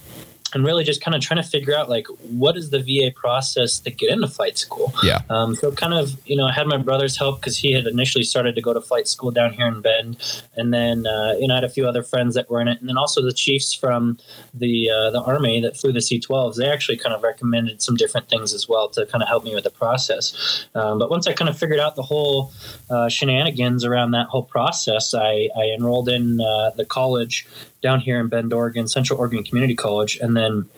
[0.54, 3.78] and really just kind of trying to figure out like what is the VA process
[3.80, 4.92] to get into flight school.
[5.02, 5.20] Yeah.
[5.28, 8.24] Um, so kind of you know I had my brother's help because he had initially
[8.24, 11.54] started to go to flight school down here in Bend, and then uh, you know
[11.54, 13.74] I had a few other friends that were in it, and then also the chiefs
[13.74, 14.18] from
[14.54, 16.56] the uh, the army that flew the C-12s.
[16.56, 19.54] They actually kind of recommended some different things as well to kind of help me
[19.54, 20.66] with the process.
[20.74, 22.52] Um, but once I kind of figured out the whole
[22.90, 27.46] uh, shenanigans around that whole process, I, I enrolled in uh, the college
[27.82, 30.68] down here in Bend, Oregon, Central Oregon Community College, and then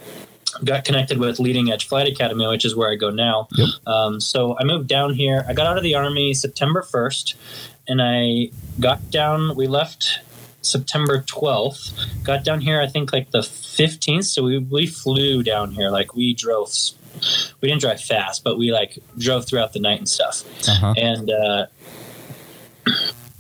[0.65, 3.49] got connected with Leading Edge Flight Academy, which is where I go now.
[3.53, 3.69] Yep.
[3.87, 5.45] Um, so I moved down here.
[5.49, 7.35] I got out of the Army September 1st,
[7.89, 10.21] and I got down, we left
[10.61, 14.25] September 12th, got down here, I think like the 15th.
[14.25, 16.71] So we, we flew down here, like we drove.
[17.61, 20.45] We didn't drive fast, but we like drove throughout the night and stuff.
[20.69, 20.95] Uh-huh.
[20.97, 21.67] And, uh,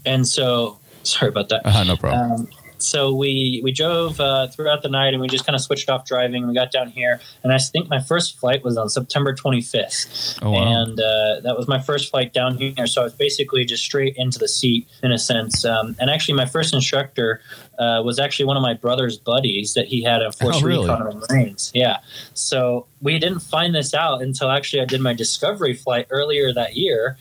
[0.04, 1.64] and so sorry about that.
[1.64, 2.32] Uh, no problem.
[2.32, 2.48] Um,
[2.82, 6.04] so we we drove uh, throughout the night and we just kind of switched off
[6.04, 6.46] driving.
[6.46, 10.50] We got down here, and I think my first flight was on September 25th, oh,
[10.50, 10.82] wow.
[10.82, 12.86] and uh, that was my first flight down here.
[12.86, 15.64] So I was basically just straight into the seat in a sense.
[15.64, 17.40] Um, and actually, my first instructor
[17.78, 20.88] uh, was actually one of my brother's buddies that he had a Force oh, really?
[20.88, 21.70] Recon in Marines.
[21.74, 21.98] Yeah,
[22.34, 26.76] so we didn't find this out until actually I did my discovery flight earlier that
[26.76, 27.16] year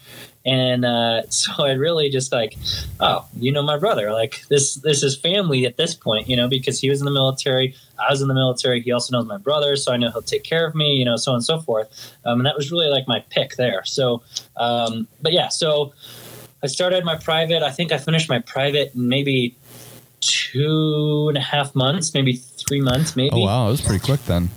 [0.46, 2.58] and uh, so I really just like,
[3.00, 6.48] oh, you know, my brother, like this, this is family at this point, you know,
[6.48, 8.82] because he was in the military, I was in the military.
[8.82, 11.18] He also knows my brother, so I know he'll take care of me, you know,
[11.18, 12.16] so on and so forth.
[12.26, 13.84] Um, and that was really like my pick there.
[13.86, 14.24] So,
[14.58, 15.94] um, but yeah, so
[16.64, 17.64] I started my private.
[17.64, 19.56] I think I finished my private maybe
[20.22, 23.32] two and a half months, maybe three months, maybe.
[23.34, 24.50] Oh wow, it was pretty quick then.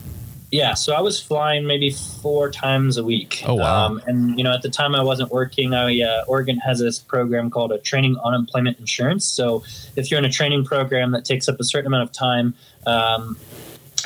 [0.55, 3.43] Yeah, so I was flying maybe four times a week.
[3.45, 3.87] Oh wow!
[3.87, 5.75] Um, and you know, at the time I wasn't working.
[5.75, 9.25] I uh, Oregon has this program called a training unemployment insurance.
[9.25, 9.65] So
[9.97, 12.55] if you're in a training program that takes up a certain amount of time,
[12.87, 13.37] um,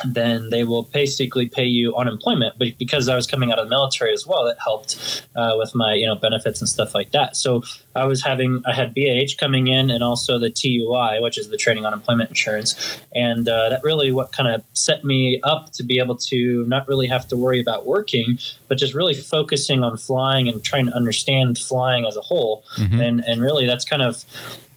[0.05, 2.57] then they will basically pay you unemployment.
[2.57, 5.73] But because I was coming out of the military as well, it helped uh, with
[5.75, 7.35] my you know benefits and stuff like that.
[7.35, 7.63] So
[7.95, 11.57] I was having I had BAH coming in and also the TUI, which is the
[11.57, 15.99] training unemployment insurance, and uh, that really what kind of set me up to be
[15.99, 20.47] able to not really have to worry about working, but just really focusing on flying
[20.47, 22.63] and trying to understand flying as a whole.
[22.77, 22.99] Mm-hmm.
[22.99, 24.25] And and really that's kind of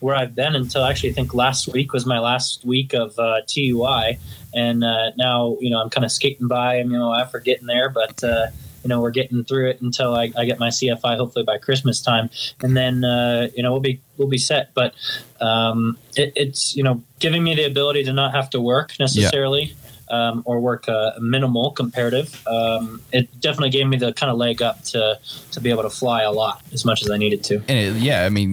[0.03, 3.43] where I've been until actually I think last week was my last week of uh,
[3.47, 4.19] TUI,
[4.53, 6.81] and uh, now you know I'm kind of skating by.
[6.81, 8.49] I'm you know, after getting there, but uh,
[8.83, 12.03] you know we're getting through it until I, I, get my CFI hopefully by Christmas
[12.03, 12.31] time,
[12.63, 14.75] and then uh, you know we'll be we'll be set.
[14.75, 14.95] But
[15.41, 19.63] um, it, it's you know giving me the ability to not have to work necessarily.
[19.63, 19.82] Yeah.
[20.13, 22.47] Um, or work uh, minimal comparative.
[22.47, 25.19] Um, it definitely gave me the kind of leg up to
[25.53, 27.57] to be able to fly a lot as much as I needed to.
[27.67, 28.53] And it, yeah, I mean,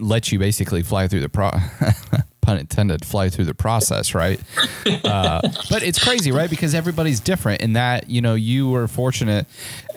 [0.00, 1.52] lets you basically fly through the pro.
[2.46, 4.40] pun intended, fly through the process, right?
[5.04, 6.48] uh, but it's crazy, right?
[6.48, 9.46] Because everybody's different in that, you know, you were fortunate.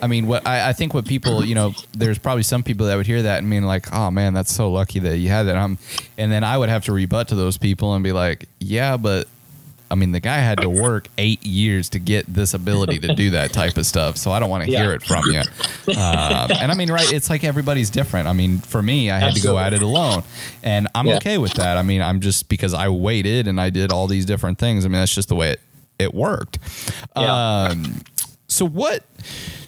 [0.01, 2.95] I mean, what I, I, think what people, you know, there's probably some people that
[2.95, 5.55] would hear that and mean like, oh man, that's so lucky that you had that.
[5.55, 5.77] Um,
[6.17, 9.27] and then I would have to rebut to those people and be like, yeah, but
[9.91, 13.31] I mean, the guy had to work eight years to get this ability to do
[13.31, 14.17] that type of stuff.
[14.17, 14.83] So I don't want to yeah.
[14.83, 15.41] hear it from you.
[15.97, 17.11] Uh, and I mean, right?
[17.11, 18.27] It's like everybody's different.
[18.27, 19.41] I mean, for me, I had Absolutely.
[19.41, 20.23] to go at it alone,
[20.63, 21.17] and I'm yeah.
[21.17, 21.77] okay with that.
[21.77, 24.85] I mean, I'm just because I waited and I did all these different things.
[24.85, 25.61] I mean, that's just the way it
[25.99, 26.59] it worked.
[27.15, 27.67] Yeah.
[27.69, 28.01] Um,
[28.47, 29.03] so what?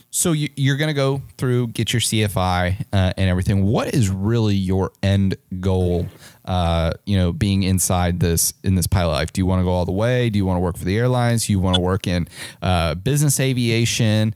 [0.10, 3.66] So you you, are going to go through, get your CFI uh, and everything.
[3.66, 6.08] What is really your end goal?
[6.46, 9.34] Uh, you know, being inside this in this pilot life.
[9.34, 10.30] Do you want to go all the way?
[10.30, 11.46] Do you want to work for the airlines?
[11.46, 12.28] Do you want to work in
[12.62, 14.34] uh, business aviation?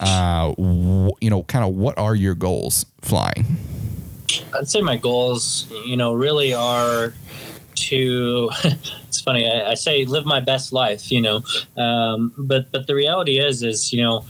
[0.00, 3.56] Uh, wh- you know, kind of what are your goals flying?
[4.52, 7.14] I'd say my goals, you know, really are
[7.76, 8.50] to
[9.08, 11.42] it's funny I, I, say live my best life you know
[11.76, 14.24] um, but but the reality is is you know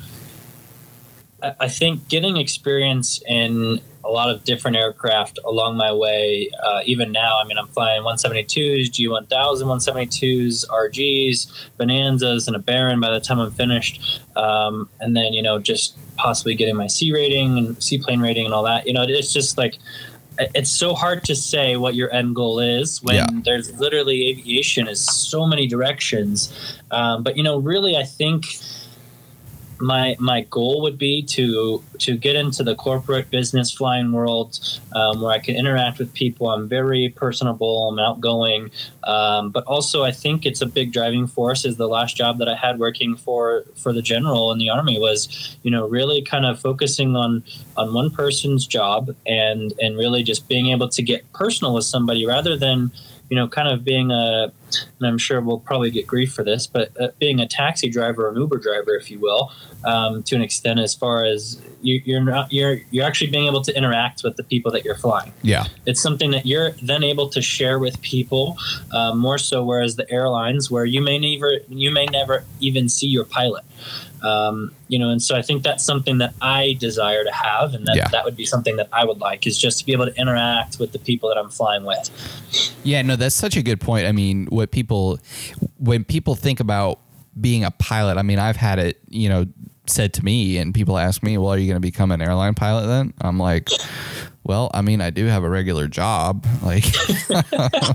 [1.60, 7.10] I think getting experience in a lot of different aircraft along my way, uh, even
[7.12, 13.20] now, I mean, I'm flying 172s, G1000, 172s, RGs, Bonanzas, and a Baron by the
[13.20, 14.20] time I'm finished.
[14.36, 18.54] Um, and then, you know, just possibly getting my C rating and seaplane rating and
[18.54, 18.86] all that.
[18.86, 19.78] You know, it's just like,
[20.38, 23.26] it's so hard to say what your end goal is when yeah.
[23.44, 26.52] there's literally aviation is so many directions.
[26.90, 28.46] Um, but, you know, really, I think
[29.80, 34.58] my my goal would be to to get into the corporate business flying world
[34.94, 36.50] um, where I can interact with people.
[36.50, 37.88] I'm very personable.
[37.88, 38.70] I'm outgoing,
[39.04, 41.64] um, but also I think it's a big driving force.
[41.64, 44.98] Is the last job that I had working for for the general in the army
[44.98, 47.42] was you know really kind of focusing on
[47.76, 52.26] on one person's job and and really just being able to get personal with somebody
[52.26, 52.92] rather than
[53.30, 54.52] you know, kind of being a,
[54.98, 58.26] and I'm sure we'll probably get grief for this, but uh, being a taxi driver,
[58.26, 59.52] or an Uber driver, if you will,
[59.84, 63.62] um, to an extent, as far as you, are not, you're, you're actually being able
[63.62, 65.32] to interact with the people that you're flying.
[65.42, 68.56] Yeah, it's something that you're then able to share with people
[68.92, 69.64] uh, more so.
[69.64, 73.64] Whereas the airlines, where you may never, you may never even see your pilot.
[74.24, 77.86] Um, you know, and so I think that's something that I desire to have, and
[77.86, 78.08] that yeah.
[78.08, 80.78] that would be something that I would like is just to be able to interact
[80.78, 82.10] with the people that I'm flying with.
[82.84, 84.06] Yeah, no, that's such a good point.
[84.06, 85.18] I mean, what people
[85.78, 87.00] when people think about
[87.38, 89.46] being a pilot, I mean, I've had it, you know,
[89.86, 92.54] said to me, and people ask me, "Well, are you going to become an airline
[92.54, 93.68] pilot?" Then I'm like,
[94.44, 96.46] well, I mean, I do have a regular job.
[96.62, 96.84] Like,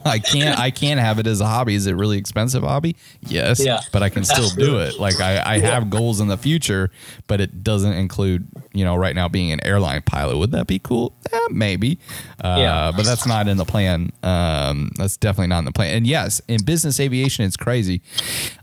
[0.05, 1.75] I can't, I can't have it as a hobby.
[1.75, 2.95] Is it really expensive hobby?
[3.21, 3.81] Yes, yeah.
[3.91, 4.99] but I can still do it.
[4.99, 6.89] Like, I, I have goals in the future,
[7.27, 10.37] but it doesn't include, you know, right now being an airline pilot.
[10.37, 11.13] Would that be cool?
[11.31, 11.99] Eh, maybe,
[12.43, 12.91] uh, yeah.
[12.95, 14.11] but that's not in the plan.
[14.23, 15.95] Um, that's definitely not in the plan.
[15.95, 18.01] And yes, in business aviation, it's crazy.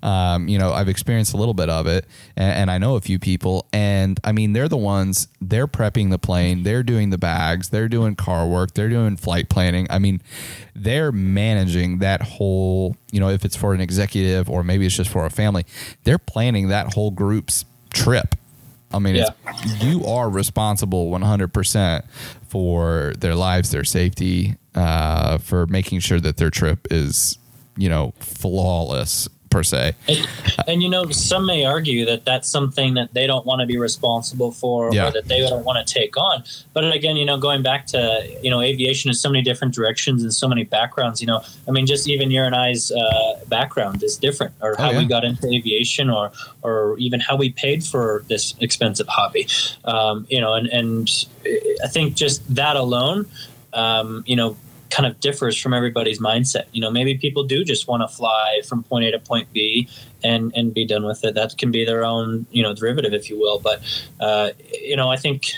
[0.02, 3.00] Um, you know, I've experienced a little bit of it, and, and I know a
[3.00, 5.28] few people, and I mean, they're the ones.
[5.40, 6.62] They're prepping the plane.
[6.62, 9.86] They're doing the bags they're doing car work, they're doing flight planning.
[9.90, 10.22] I mean,
[10.74, 15.10] they're managing that whole, you know, if it's for an executive or maybe it's just
[15.10, 15.64] for a family,
[16.04, 18.34] they're planning that whole group's trip.
[18.92, 19.30] I mean, yeah.
[19.80, 22.04] you are responsible 100%
[22.48, 27.38] for their lives, their safety, uh, for making sure that their trip is,
[27.76, 29.94] you know, flawless per se.
[30.06, 30.28] And,
[30.68, 33.78] and, you know, some may argue that that's something that they don't want to be
[33.78, 35.08] responsible for yeah.
[35.08, 36.44] or that they don't want to take on.
[36.74, 38.00] But again, you know, going back to,
[38.42, 41.70] you know, aviation is so many different directions and so many backgrounds, you know, I
[41.70, 44.98] mean, just even your and I's uh, background is different or how oh, yeah.
[44.98, 49.46] we got into aviation or, or even how we paid for this expensive hobby.
[49.86, 51.08] Um, you know, and, and
[51.82, 53.26] I think just that alone,
[53.72, 54.56] um, you know,
[54.90, 56.64] kind of differs from everybody's mindset.
[56.72, 59.88] You know, maybe people do just want to fly from point A to point B
[60.24, 61.34] and and be done with it.
[61.34, 63.58] That can be their own, you know, derivative, if you will.
[63.58, 63.82] But
[64.20, 65.52] uh, you know, I think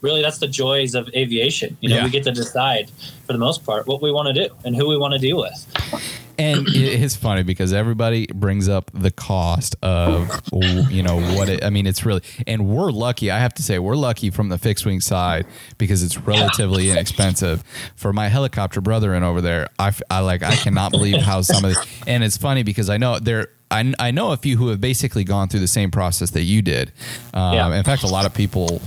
[0.00, 1.76] really that's the joys of aviation.
[1.80, 2.04] You know, yeah.
[2.04, 2.90] we get to decide
[3.26, 5.38] for the most part what we want to do and who we want to deal
[5.38, 11.64] with and it's funny because everybody brings up the cost of you know what it,
[11.64, 14.58] I mean it's really and we're lucky I have to say we're lucky from the
[14.58, 15.46] fixed wing side
[15.76, 17.62] because it's relatively inexpensive
[17.96, 21.64] for my helicopter brother in over there I, I like I cannot believe how some
[21.64, 24.68] of the and it's funny because I know there I, I know a few who
[24.68, 26.92] have basically gone through the same process that you did
[27.34, 27.76] um, yeah.
[27.76, 28.80] in fact a lot of people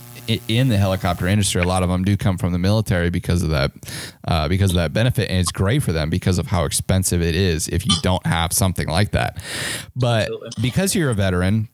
[0.48, 3.50] in the helicopter industry, a lot of them do come from the military because of
[3.50, 3.72] that,
[4.28, 7.36] uh, because of that benefit, and it's great for them because of how expensive it
[7.36, 9.42] is if you don't have something like that.
[9.96, 10.30] But
[10.62, 11.68] because you're a veteran,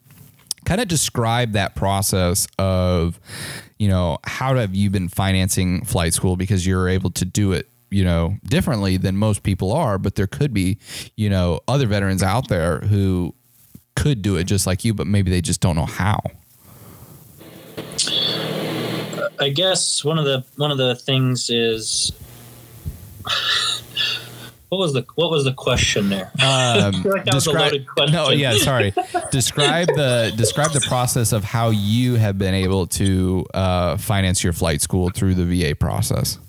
[0.65, 3.19] kind of describe that process of,
[3.77, 6.35] you know, how have you been financing flight school?
[6.35, 10.27] Because you're able to do it you know differently than most people are but there
[10.27, 10.77] could be
[11.15, 13.33] you know other veterans out there who
[13.95, 16.19] could do it just like you but maybe they just don't know how
[19.39, 22.11] I guess one of the one of the things is
[24.69, 26.31] what was the what was the question there?
[26.43, 28.93] Um, like describe, No, yeah, sorry.
[29.31, 34.53] describe the describe the process of how you have been able to uh, finance your
[34.53, 36.39] flight school through the VA process.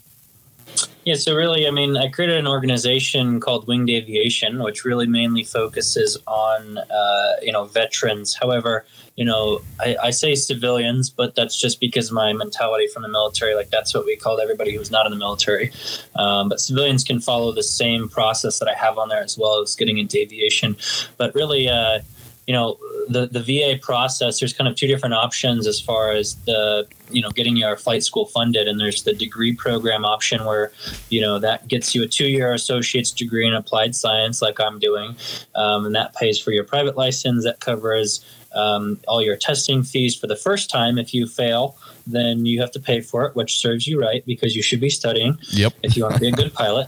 [1.09, 5.43] Yeah, so really, I mean, I created an organization called Winged Aviation, which really mainly
[5.43, 8.35] focuses on, uh, you know, veterans.
[8.35, 8.85] However,
[9.17, 13.55] you know, I, I, say civilians, but that's just because my mentality from the military.
[13.55, 15.73] Like that's what we called everybody who's not in the military.
[16.15, 19.63] Um, but civilians can follow the same process that I have on there as well
[19.63, 20.77] as getting into aviation.
[21.17, 22.01] But really, uh,
[22.49, 22.79] you know
[23.11, 24.41] the the VA process.
[24.41, 28.03] There's kind of two different options as far as the you know getting your flight
[28.03, 30.73] school funded, and there's the degree program option where
[31.11, 34.79] you know that gets you a two year associate's degree in applied science, like I'm
[34.79, 35.15] doing,
[35.57, 37.45] um, and that pays for your private license.
[37.45, 38.25] That covers
[38.59, 41.77] um, all your testing fees for the first time if you fail
[42.09, 44.91] then you have to pay for it, which serves you right because you should be
[44.91, 45.39] studying.
[45.51, 45.75] Yep.
[45.83, 46.87] If you want to be a good pilot.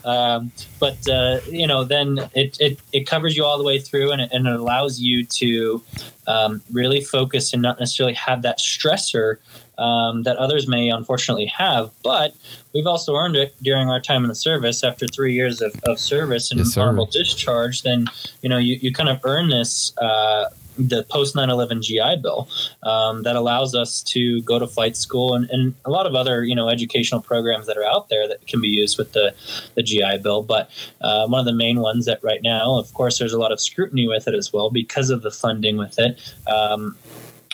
[0.04, 4.12] um, but uh, you know, then it, it it covers you all the way through,
[4.12, 5.82] and it, and it allows you to
[6.26, 9.36] um, really focus and not necessarily have that stressor
[9.80, 11.90] um, that others may unfortunately have.
[12.04, 12.34] But
[12.72, 14.84] we've also earned it during our time in the service.
[14.84, 18.06] After three years of, of service and yes, honorable discharge, then
[18.42, 20.50] you know you, you kind of earn this uh,
[20.88, 22.48] the post 9-11 gi bill
[22.82, 26.44] um, that allows us to go to flight school and, and, a lot of other
[26.44, 29.34] you know educational programs that are out there that can be used with the,
[29.74, 33.18] the gi bill but uh, one of the main ones that right now of course
[33.18, 36.18] there's a lot of scrutiny with it as well because of the funding with it
[36.46, 36.96] um,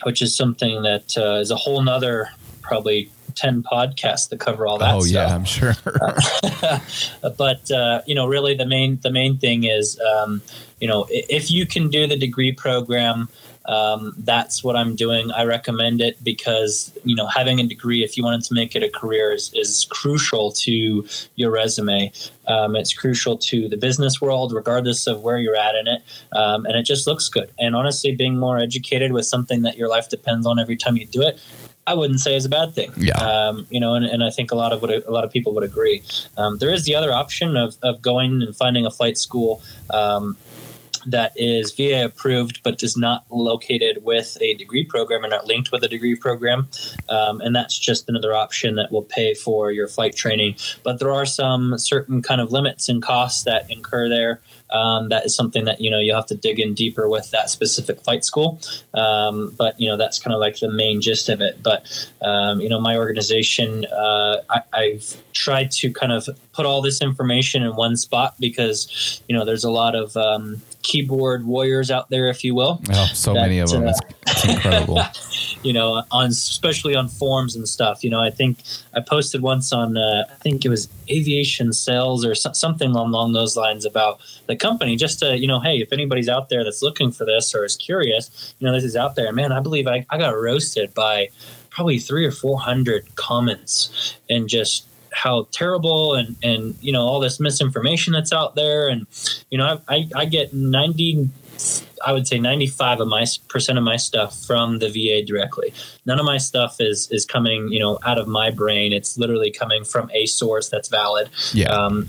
[0.02, 2.28] which is something that uh, is a whole nother
[2.62, 5.12] probably 10 podcasts to cover all that oh stuff.
[5.12, 5.74] yeah i'm sure
[7.36, 10.42] but uh, you know really the main the main thing is um,
[10.80, 13.28] you know if you can do the degree program
[13.68, 15.30] um, that's what I'm doing.
[15.32, 18.82] I recommend it because you know having a degree, if you wanted to make it
[18.82, 22.12] a career, is, is crucial to your resume.
[22.46, 26.02] Um, it's crucial to the business world, regardless of where you're at in it,
[26.32, 27.50] um, and it just looks good.
[27.58, 31.06] And honestly, being more educated with something that your life depends on every time you
[31.06, 31.40] do it,
[31.86, 32.92] I wouldn't say is a bad thing.
[32.96, 33.16] Yeah.
[33.16, 35.54] Um, you know, and, and I think a lot of what a lot of people
[35.54, 36.02] would agree.
[36.36, 40.36] Um, there is the other option of, of going and finding a flight school um,
[41.06, 45.72] that is VA approved but is not located with a degree program or not linked
[45.72, 46.68] with a degree program.
[47.08, 50.56] Um, and that's just another option that will pay for your flight training.
[50.82, 55.24] But there are some certain kind of limits and costs that incur there um, that
[55.24, 58.24] is something that you know you have to dig in deeper with that specific flight
[58.24, 58.60] school.
[58.94, 61.62] Um, but you know that's kind of like the main gist of it.
[61.62, 66.82] But um, you know my organization, uh, I, have tried to kind of put all
[66.82, 71.90] this information in one spot because you know there's a lot of um, keyboard warriors
[71.90, 72.80] out there, if you will.
[72.90, 73.86] Oh, so that, many of them.
[73.86, 75.00] Uh, it's, it's incredible.
[75.62, 78.04] you know, on especially on forums and stuff.
[78.04, 78.58] You know, I think
[78.94, 83.32] I posted once on uh, I think it was aviation sales or so, something along
[83.32, 86.82] those lines about the company, just to you know, hey, if anybody's out there that's
[86.82, 89.32] looking for this or is curious, you know, this is out there.
[89.32, 91.28] Man, I believe I, I got roasted by
[91.70, 97.20] probably three or four hundred comments and just how terrible and and you know all
[97.20, 99.06] this misinformation that's out there and
[99.50, 101.28] you know I I, I get ninety.
[102.04, 105.72] I would say 95 of my percent of my stuff from the VA directly.
[106.04, 108.92] None of my stuff is is coming, you know, out of my brain.
[108.92, 111.30] It's literally coming from a source that's valid.
[111.52, 111.68] Yeah.
[111.70, 112.08] Um,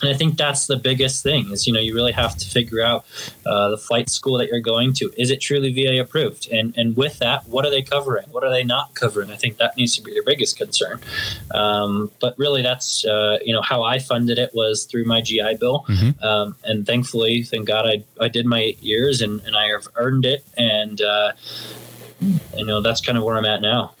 [0.00, 2.82] and I think that's the biggest thing is you know you really have to figure
[2.82, 3.04] out
[3.46, 5.10] uh, the flight school that you're going to.
[5.16, 6.48] Is it truly VA approved?
[6.50, 8.26] And and with that what are they covering?
[8.30, 9.30] What are they not covering?
[9.30, 11.00] I think that needs to be your biggest concern.
[11.52, 15.56] Um, but really that's uh, you know how I funded it was through my GI
[15.58, 15.84] Bill.
[15.88, 16.22] Mhm.
[16.22, 19.88] um, and thankfully thank God I, I did my eight years and, and I have
[19.96, 20.44] earned it.
[20.56, 21.32] And uh,
[22.20, 23.94] you know that's kind of where I'm at now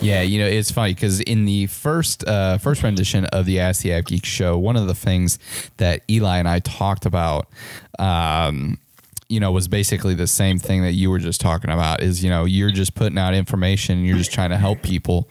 [0.00, 3.82] Yeah, you know, it's funny because in the first uh, first rendition of the Ask
[3.82, 5.38] the AvGeek show, one of the things
[5.78, 7.48] that Eli and I talked about,
[7.98, 8.78] um,
[9.28, 12.02] you know, was basically the same thing that you were just talking about.
[12.02, 15.28] Is you know, you're just putting out information, you're just trying to help people.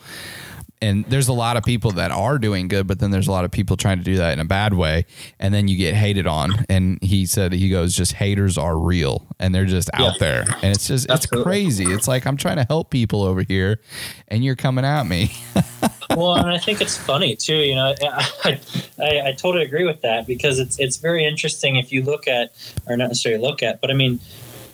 [0.82, 3.46] And there's a lot of people that are doing good, but then there's a lot
[3.46, 5.06] of people trying to do that in a bad way,
[5.40, 6.66] and then you get hated on.
[6.70, 10.76] And he said he goes, just haters are real, and they're just out there, and
[10.76, 11.86] it's just it's crazy.
[11.86, 13.80] It's like I'm trying to help people over here,
[14.28, 15.32] and you're coming at me.
[16.16, 17.56] well, and I think it's funny too.
[17.56, 18.60] You know, I,
[19.00, 22.54] I, I totally agree with that because it's it's very interesting if you look at,
[22.86, 24.20] or not necessarily look at, but I mean,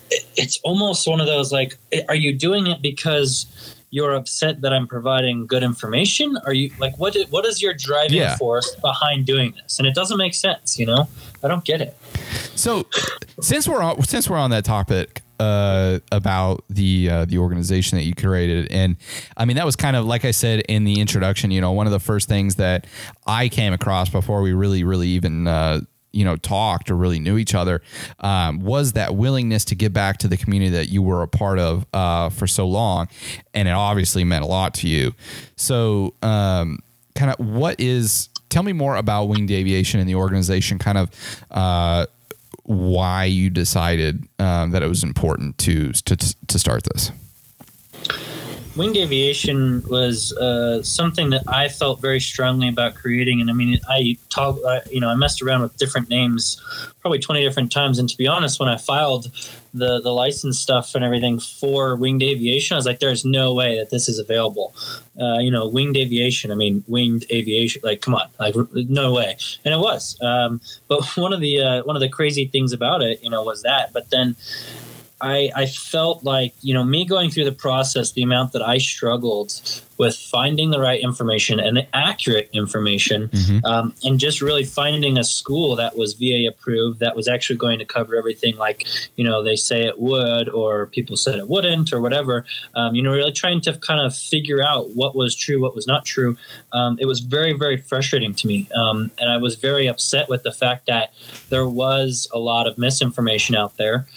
[0.09, 1.77] it, it's almost one of those like,
[2.09, 3.45] are you doing it because
[3.91, 6.37] you're upset that I'm providing good information?
[6.45, 7.15] Are you like what?
[7.29, 8.37] What is your driving Yeah.
[8.37, 9.77] force behind doing this?
[9.79, 10.79] And it doesn't make sense.
[10.79, 11.07] You know,
[11.43, 11.97] I don't get it.
[12.55, 12.87] So,
[13.41, 18.03] since we're on since we're on that topic uh, about the uh, the organization that
[18.05, 18.95] you created, and
[19.37, 21.51] I mean that was kind of like I said in the introduction.
[21.51, 22.87] You know, one of the first things that
[23.27, 25.47] I came across before we really, really even.
[25.47, 25.81] Uh,
[26.11, 27.81] you know, talked or really knew each other,
[28.19, 31.59] um, was that willingness to give back to the community that you were a part
[31.59, 33.07] of uh, for so long,
[33.53, 35.13] and it obviously meant a lot to you.
[35.55, 36.79] So, um,
[37.15, 38.29] kind of, what is?
[38.49, 40.77] Tell me more about Winged Aviation and the organization.
[40.77, 41.09] Kind of,
[41.51, 42.05] uh,
[42.63, 46.15] why you decided um, that it was important to to
[46.47, 47.11] to start this.
[48.77, 53.77] Winged aviation was uh, something that I felt very strongly about creating, and I mean,
[53.89, 56.61] I talk, uh, you know, I messed around with different names,
[57.01, 57.99] probably twenty different times.
[57.99, 59.29] And to be honest, when I filed
[59.73, 63.77] the the license stuff and everything for winged aviation, I was like, "There's no way
[63.77, 64.73] that this is available."
[65.19, 66.49] Uh, you know, winged aviation.
[66.49, 67.81] I mean, winged aviation.
[67.83, 69.35] Like, come on, like, no way.
[69.65, 70.17] And it was.
[70.21, 73.43] Um, but one of the uh, one of the crazy things about it, you know,
[73.43, 73.91] was that.
[73.91, 74.37] But then
[75.21, 78.77] I, I felt like you know me going through the process the amount that i
[78.79, 79.53] struggled
[79.97, 83.63] with finding the right information and the accurate information Mhm.
[83.65, 87.77] um, and just really finding a school that was va approved that was actually going
[87.79, 91.93] to cover everything like you know they say it would or people said it wouldn't
[91.93, 92.45] or whatever
[92.75, 95.85] um, you know really trying to kind of figure out what was true what was
[95.87, 96.35] not true
[96.73, 100.41] um, it was very very frustrating to me um, and i was very upset with
[100.43, 101.13] the fact that
[101.49, 104.07] there was a lot of misinformation out there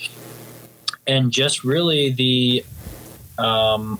[1.06, 2.64] and just really the
[3.38, 3.98] um,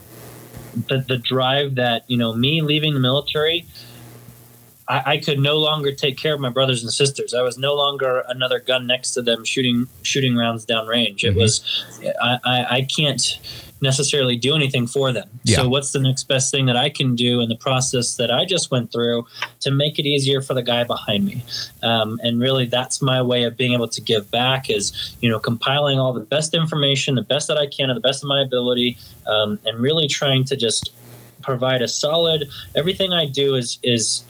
[0.89, 3.67] the, the drive that you know me leaving the military
[4.89, 7.33] I, I could no longer take care of my brothers and sisters.
[7.33, 11.25] I was no longer another gun next to them shooting shooting rounds down range.
[11.25, 11.63] It was
[12.23, 13.39] I, I, I can't
[13.85, 15.29] necessarily do anything for them.
[15.45, 15.59] Yeah.
[15.59, 18.45] So what's the next best thing that I can do in the process that I
[18.45, 19.27] just went through
[19.61, 21.45] to make it easier for the guy behind me?
[21.83, 25.39] Um, and really, that's my way of being able to give back is you know
[25.39, 28.43] compiling all the best information, the best that I can, and the best of my
[28.43, 30.91] ability, um, and really trying to just
[31.43, 32.49] provide a solid.
[32.75, 34.25] Everything I do is is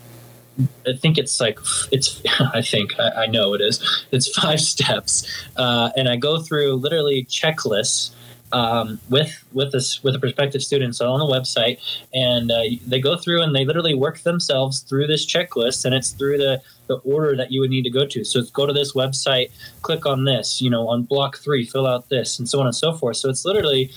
[0.86, 1.58] I think it's like
[1.90, 2.20] it's.
[2.40, 4.06] I think I, I know it is.
[4.10, 5.26] It's five steps,
[5.56, 8.10] uh, and I go through literally checklists
[8.54, 11.78] um, with with this with the prospective students on the website,
[12.14, 16.12] and uh, they go through and they literally work themselves through this checklist, and it's
[16.12, 18.24] through the the order that you would need to go to.
[18.24, 19.50] So it's go to this website,
[19.82, 22.76] click on this, you know, on block three, fill out this, and so on and
[22.76, 23.16] so forth.
[23.16, 23.90] So it's literally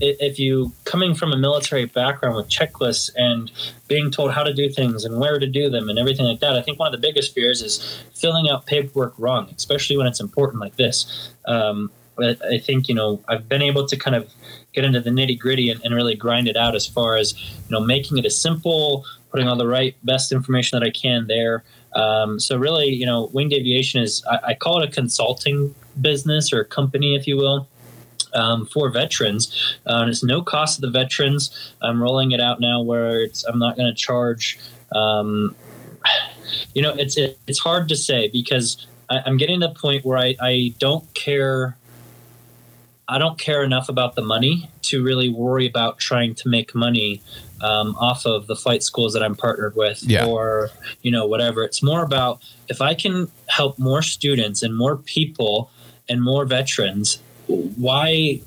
[0.00, 3.50] if you coming from a military background with checklists and
[3.88, 6.56] being told how to do things and where to do them and everything like that,
[6.56, 10.20] I think one of the biggest fears is filling out paperwork wrong, especially when it's
[10.20, 11.32] important like this.
[11.46, 11.90] Um,
[12.20, 14.30] I think you know I've been able to kind of
[14.72, 17.70] get into the nitty gritty and, and really grind it out as far as you
[17.70, 21.64] know making it as simple, putting all the right best information that I can there.
[21.94, 26.52] Um, so really, you know, winged aviation is I, I call it a consulting business
[26.52, 27.68] or company, if you will
[28.34, 29.78] um, for veterans.
[29.86, 31.72] Uh, it's no cost to the veterans.
[31.82, 34.58] I'm rolling it out now where it's I'm not going to charge.
[34.92, 35.54] Um,
[36.74, 40.04] you know, it's it, it's hard to say because I, I'm getting to the point
[40.04, 41.76] where I, I don't care.
[43.08, 47.22] I don't care enough about the money to really worry about trying to make money
[47.62, 50.26] um, off of the flight schools that I'm partnered with Yeah.
[50.26, 50.70] or,
[51.02, 51.64] you know, whatever.
[51.64, 55.70] It's more about if I can help more students and more people
[56.08, 58.40] and more veterans, why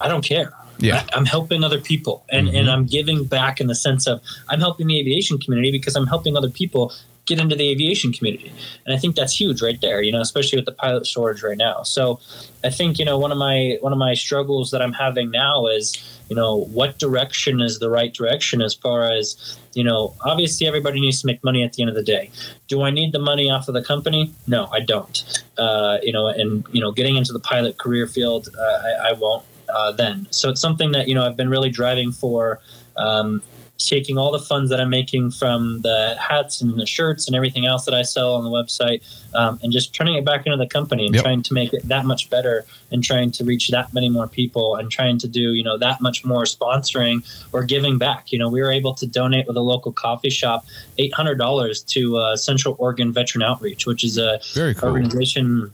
[0.00, 0.52] I don't care.
[0.78, 1.04] Yeah.
[1.12, 4.60] I, am helping other people and, and I'm giving back in the sense of I'm
[4.60, 6.92] helping the aviation community because I'm helping other people
[7.26, 8.52] get into the aviation community.
[8.84, 11.56] And I think that's huge right there, you know, especially with the pilot shortage right
[11.56, 11.82] now.
[11.82, 12.20] So
[12.64, 15.66] I think, you know, one of my one of my struggles that I'm having now
[15.66, 20.66] is, you know, what direction is the right direction as far as, you know, obviously
[20.66, 22.30] everybody needs to make money at the end of the day.
[22.66, 24.32] Do I need the money off of the company?
[24.48, 25.44] No, I don't.
[25.56, 29.12] Uh, you know, and you know, getting into the pilot career field, uh, I, I
[29.12, 30.26] won't uh, then.
[30.30, 32.60] So it's something that you know I've been really driving for.
[32.96, 33.42] Um,
[33.86, 37.66] taking all the funds that I'm making from the hats and the shirts and everything
[37.66, 39.02] else that I sell on the website,
[39.34, 41.24] um, and just turning it back into the company and Yep.
[41.24, 44.76] trying to make it that much better, and trying to reach that many more people,
[44.76, 47.22] and trying to do you know that much more sponsoring
[47.52, 48.32] or giving back.
[48.32, 50.64] You know, we were able to donate with a local coffee shop
[50.98, 54.90] eight hundred dollars to uh, Central Oregon Veteran Outreach, which is a Very cool.
[54.90, 55.72] organization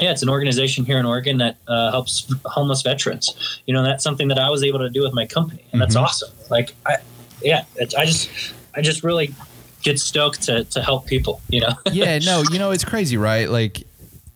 [0.00, 4.02] yeah it's an organization here in oregon that uh, helps homeless veterans you know that's
[4.02, 6.02] something that i was able to do with my company and that's Mhm.
[6.02, 6.96] awesome like i
[7.42, 7.64] yeah
[7.98, 8.30] i just
[8.74, 9.34] i just really
[9.82, 13.48] get stoked to, to help people you know yeah, no, you know, it's crazy, right?
[13.48, 13.86] Like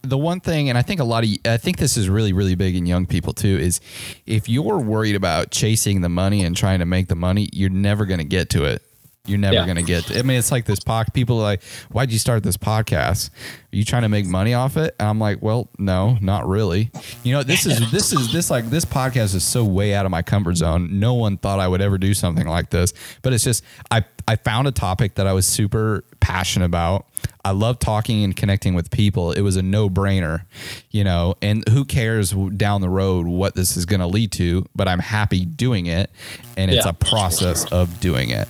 [0.03, 2.55] the one thing, and I think a lot of, I think this is really, really
[2.55, 3.81] big in young people too, is
[4.27, 8.07] if you're worried about chasing the money and trying to make the money, you're never
[8.07, 8.83] going to get to it.
[9.29, 9.65] You're never Yeah.
[9.65, 10.11] going to get.
[10.17, 11.13] I mean, it's like this pod.
[11.15, 13.31] People are like, "Why'd you start this podcast?
[13.73, 16.91] Are you trying to make money off it?" And I'm like, "Well, no, not really."
[17.23, 20.11] You know, this is this is this like this podcast is so way out of
[20.11, 20.99] my comfort zone.
[20.99, 24.37] No one thought I would ever do something like this, but it's just I I
[24.37, 27.07] found a topic that I was super passionate about.
[27.45, 29.33] I love talking and connecting with people.
[29.33, 30.43] It was a no brainer,
[30.91, 34.67] you know, and who cares down the road what this is going to lead to,
[34.77, 36.11] but I'm happy doing it.
[36.59, 36.91] And it's Yeah.
[36.91, 38.49] a process of doing it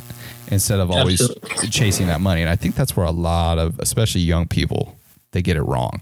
[0.51, 1.68] instead of always Absolutely.
[1.68, 2.40] chasing that money.
[2.40, 4.96] And I think that's where a lot of, especially young people,
[5.32, 6.01] they get it wrong.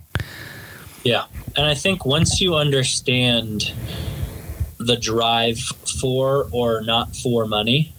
[1.05, 1.25] yeah
[1.57, 3.73] and i think once you understand
[4.79, 5.59] the drive
[6.01, 7.93] for or not for money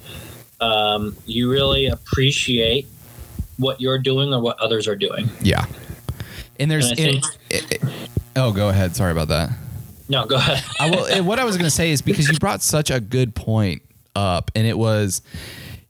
[0.59, 2.87] um, you really appreciate
[3.57, 5.65] what you're doing or what others are doing Yeah.
[6.59, 7.83] And there's, And it- it-
[8.35, 8.95] oh, go ahead.
[8.95, 9.51] Sorry about that.
[10.09, 11.23] no go ahead I will.
[11.23, 13.81] what I was going to say is because you brought such a good point
[14.15, 15.21] up, and it was,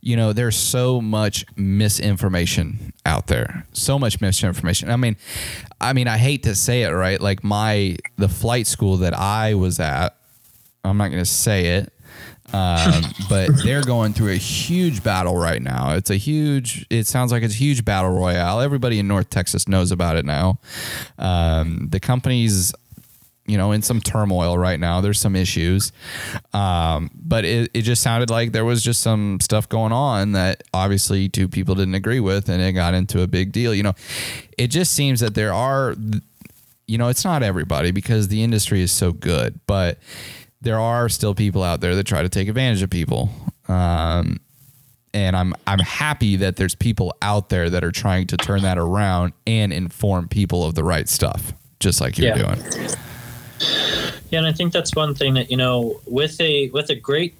[0.08, 4.90] you know, there's so much misinformation out there, so much misinformation.
[4.90, 5.18] I mean,
[5.82, 7.20] I mean, I hate to say it, right?
[7.20, 10.16] Like my the flight school that I was at,
[10.86, 11.92] I'm not going to say it.
[12.54, 15.96] um, but they're going through a huge battle right now.
[15.96, 16.86] It's a huge.
[16.90, 18.62] It sounds like it's a huge battle royale.
[18.62, 20.58] Everybody in North Texas knows about it now.
[21.20, 22.74] Um, the company's
[23.48, 25.02] you know, in some turmoil right now.
[25.02, 25.92] There's some issues.
[26.54, 30.64] Um, but it, it just sounded like there was just some stuff going on that
[30.74, 33.74] obviously two people didn't agree with and it got into a big deal.
[33.74, 33.94] You know,
[34.58, 35.96] it just seems that there are,
[36.88, 39.98] you know, it's not everybody because the industry is so good, but
[40.62, 43.30] there are still people out there that try to take advantage of people.
[43.70, 44.40] Um,
[45.14, 48.78] and I'm I'm happy that there's people out there that are trying to turn that
[48.78, 52.56] around and inform people of the right stuff, just like you're Yeah.
[52.56, 52.88] doing.
[54.30, 57.36] Yeah, and I think that's one thing that you know with a with a great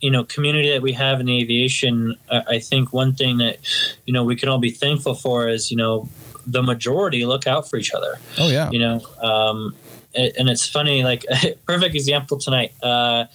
[0.00, 2.16] you know community that we have in aviation.
[2.30, 3.58] I, think one thing that
[4.06, 6.08] you know we can all be thankful for is you know
[6.46, 8.18] the majority look out for each other.
[8.38, 8.70] Oh yeah.
[8.70, 9.74] You know, um,
[10.14, 11.04] and and it's funny.
[11.04, 11.24] Like
[11.66, 12.72] perfect example tonight.
[12.82, 13.26] Uh,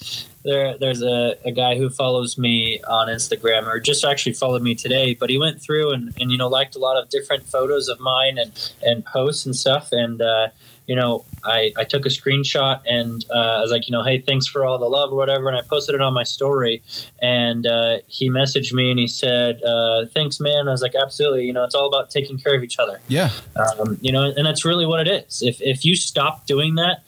[0.44, 4.74] there, there's a, a guy who follows me on Instagram, or just actually followed me
[4.74, 5.14] today.
[5.14, 8.00] But he went through and, and you know liked a lot of different photos of
[8.00, 9.92] mine and and posts and stuff.
[9.92, 10.50] And uh,
[10.90, 14.18] you know, I, I took a screenshot and uh, I was like, you know, hey,
[14.18, 15.48] thanks for all the love or whatever.
[15.48, 16.82] And I posted it on my story.
[17.22, 20.68] And uh, he messaged me and he said, uh, thanks, man.
[20.68, 21.46] I was like, absolutely.
[21.46, 23.02] You know, it's all about taking care of each other.
[23.08, 23.30] Yeah.
[23.56, 25.44] Um, you know, and that's really what it is.
[25.44, 27.04] If, if you stop doing that,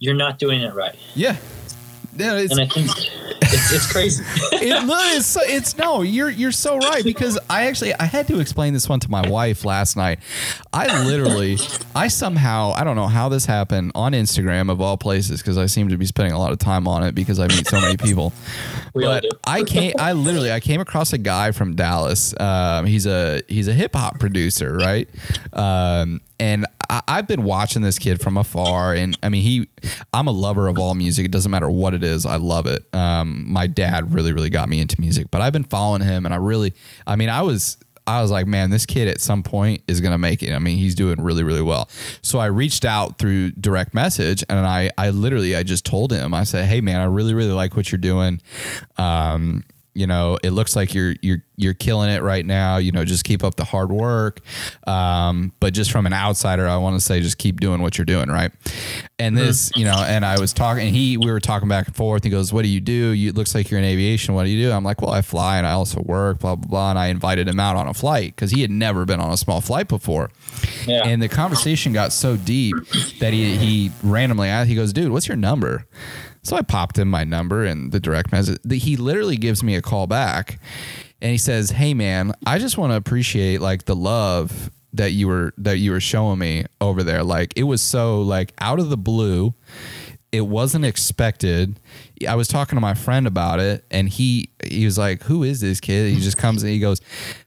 [0.00, 0.96] you're not doing it right.
[1.14, 1.36] Yeah.
[2.20, 2.88] Yeah, it's, And I think
[3.42, 4.22] it's, it's crazy.
[4.52, 8.26] it, no, it's, so- it's no, you're you're so right because I actually I had
[8.28, 10.20] to explain this one to my wife last night.
[10.72, 11.58] I literally
[11.94, 15.66] I somehow I don't know how this happened on Instagram of all places because I
[15.66, 17.96] seem to be spending a lot of time on it because I meet so many
[17.96, 18.32] people.
[18.92, 19.24] We all but.
[19.46, 22.34] I came I literally I came across a guy from Dallas.
[22.40, 25.08] Um, he's a he's a hip hop producer, right?
[25.52, 29.68] Um, and I, I've been watching this kid from afar, and I mean, he.
[30.12, 31.26] I'm a lover of all music.
[31.26, 32.26] It doesn't matter what it is.
[32.26, 32.84] I love it.
[32.92, 36.34] Um, my dad really, really got me into music, but I've been following him, and
[36.34, 36.74] I really,
[37.06, 37.76] I mean, I was.
[38.06, 40.52] I was like, man, this kid at some point is gonna make it.
[40.52, 41.88] I mean, he's doing really, really well.
[42.22, 46.34] So I reached out through direct message, and I, I literally, I just told him,
[46.34, 48.40] I said, hey, man, I really, really like what you're doing.
[48.96, 49.62] Um,
[49.94, 52.76] you know, it looks like you're you're you're killing it right now.
[52.76, 54.40] You know, just keep up the hard work.
[54.86, 58.04] Um, but just from an outsider, I want to say just keep doing what you're
[58.04, 58.52] doing, right?
[59.18, 60.86] And this, you know, and I was talking.
[60.86, 62.24] And he, we were talking back and forth.
[62.24, 63.10] He goes, "What do you do?
[63.10, 64.34] You it looks like you're in aviation.
[64.34, 66.68] What do you do?" I'm like, "Well, I fly and I also work." Blah blah
[66.68, 66.90] blah.
[66.90, 69.36] And I invited him out on a flight because he had never been on a
[69.36, 70.30] small flight before.
[70.86, 71.02] Yeah.
[71.04, 72.76] And the conversation got so deep
[73.18, 74.68] that he he randomly asked.
[74.68, 75.86] He goes, "Dude, what's your number?"
[76.42, 78.58] So I popped him my number and the direct message.
[78.70, 80.58] He literally gives me a call back
[81.20, 85.28] and he says, "Hey man, I just want to appreciate like the love that you
[85.28, 87.22] were that you were showing me over there.
[87.22, 89.54] Like it was so like out of the blue.
[90.32, 91.80] It wasn't expected.
[92.28, 95.60] I was talking to my friend about it and he he was like, "Who is
[95.60, 97.00] this kid?" He just comes and he goes,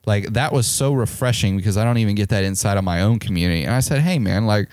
[0.05, 3.19] "Like that was so refreshing because I don't even get that inside of my own
[3.19, 4.67] community." And I said, "Hey man, like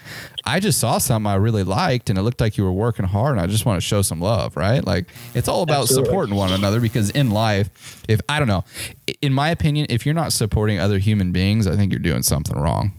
[0.44, 3.32] I just saw something I really liked and it looked like you were working hard
[3.32, 4.84] and I just want to show some love, right?
[4.84, 6.06] Like it's all about Absolutely.
[6.08, 8.64] supporting one another because in life, if I don't know,
[9.22, 12.58] in my opinion, if you're not supporting other human beings, I think you're doing something
[12.58, 12.92] wrong.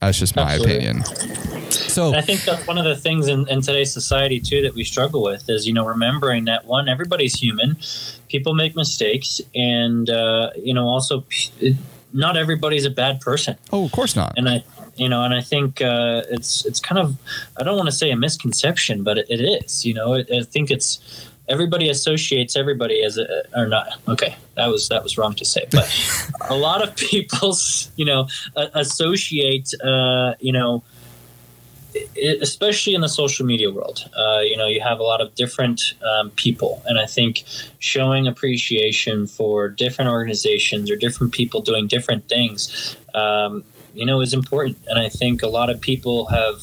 [0.00, 0.76] That's just my Absolutely.
[0.76, 1.04] opinion.
[1.70, 4.74] So And I think that's one of the things in, in today's society too that
[4.74, 7.76] we struggle with is you know remembering that one everybody's human,
[8.28, 11.24] people make mistakes, and uh, you know also
[12.12, 13.56] not everybody's a bad person.
[13.72, 14.34] Oh, of course not.
[14.36, 14.64] And I
[14.96, 17.16] you know and I think uh, it's it's kind of
[17.56, 19.84] I don't want to say a misconception, but it, it is.
[19.84, 21.00] You know it, I think it's
[21.48, 23.26] everybody associates everybody as a
[23.56, 23.88] or not.
[24.06, 24.36] Okay.
[24.56, 25.88] That was that was wrong to say but
[26.50, 27.56] a lot of people
[27.96, 30.82] you know associate uh, you know
[32.40, 35.94] especially in the social media world, uh, you know, you have a lot of different
[36.02, 37.44] um, people, and I think
[37.78, 43.64] showing appreciation for different organizations or different people doing different things, um,
[43.98, 44.78] you know, is important.
[44.86, 46.56] And I think a lot of people have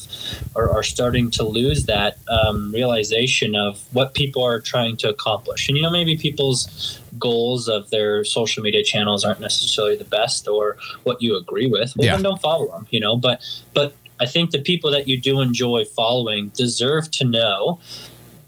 [0.56, 5.68] are, are starting to lose that um, realization of what people are trying to accomplish.
[5.68, 10.48] And you know, maybe people's goals of their social media channels aren't necessarily the best
[10.48, 11.94] or what you agree with.
[11.96, 12.14] Well, Yeah.
[12.14, 12.86] then don't follow them.
[12.90, 13.42] You know, but
[13.74, 17.78] but I think the people that you do enjoy following deserve to know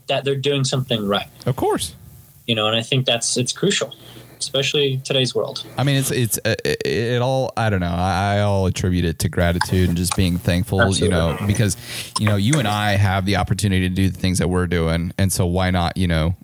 [0.06, 1.28] that they're doing something right.
[1.44, 1.94] Of course.
[2.46, 3.94] You know, and I think that's it's crucial,
[4.38, 5.64] especially today's world.
[5.76, 7.52] I mean, it's it's uh, it, it all.
[7.56, 7.86] I don't know.
[7.86, 10.94] I, I all attribute it to gratitude and just being thankful.
[10.94, 11.76] You know, because
[12.18, 15.12] you know you and I have the opportunity to do the things that we're doing,
[15.18, 15.96] and so why not?
[15.96, 16.36] You know,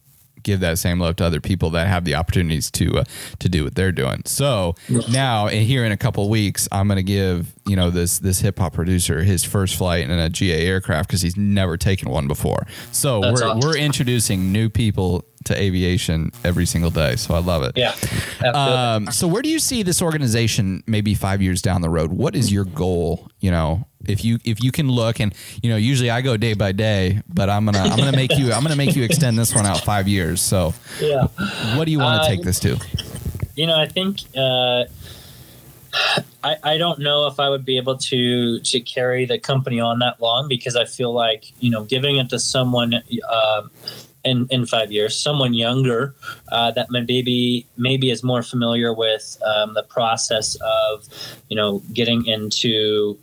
[0.45, 3.05] give that same love to other people that have the opportunities to uh,
[3.41, 4.23] to do what they're doing.
[4.27, 4.77] So
[5.11, 8.19] now, and here in a couple of weeks, I'm going to give you know this
[8.19, 12.11] this hip hop producer his first flight in a GA aircraft because he's never taken
[12.11, 12.67] one before.
[12.93, 13.61] So That's we're awesome.
[13.69, 17.17] we're introducing new people to aviation every single day.
[17.17, 17.73] So I love it.
[17.77, 17.95] Yeah.
[18.55, 22.13] Um, so where do you see this organization maybe five years down the road?
[22.13, 23.29] What is your goal?
[23.41, 26.55] You know, if you if you can look and you know, usually I go day
[26.55, 29.55] by day, but I'm gonna I'm gonna make you I'm gonna make you extend this
[29.55, 30.41] one out five years.
[30.41, 31.27] So yeah.
[31.77, 32.79] what do you want to Uh, take this to?
[33.57, 34.85] you know, I think uh,
[36.43, 40.01] I, I don't know if I would be able to to carry the company on
[40.01, 43.63] that long because I feel like you know giving it to someone uh,
[44.25, 46.15] in in five years, someone younger
[46.53, 51.05] uh, that maybe maybe is more familiar with um, the process of
[51.49, 53.19] you know getting into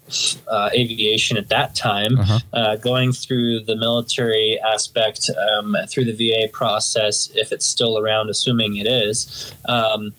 [0.47, 2.39] uh, aviation at that time, Uh-huh.
[2.53, 8.29] uh, going through the military aspect um, through the VA process if it's still around,
[8.29, 9.51] assuming it is.
[9.65, 10.13] Um,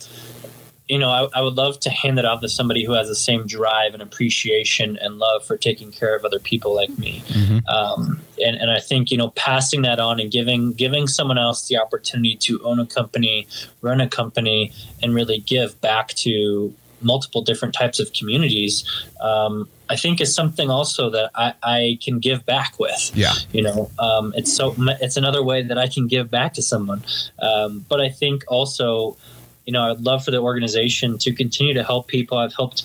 [0.92, 3.14] you know, I, I would love to hand it off to somebody who has the
[3.16, 7.22] same drive and appreciation and love for taking care of other people like me.
[7.28, 7.66] Mhm.
[7.66, 11.66] Um, and, and I think, you know, passing that on and giving giving someone else
[11.68, 13.46] the opportunity to own a company,
[13.80, 14.70] run a company,
[15.02, 18.84] and really give back to multiple different types of communities,
[19.20, 23.32] um, I think is something also that I, I can give back with Yeah.
[23.52, 27.02] you know um, it's so it's another way that i can give back to someone
[27.40, 29.16] um, but i think also
[29.64, 32.38] you know i'd love for the organization to continue to help people.
[32.38, 32.84] I've helped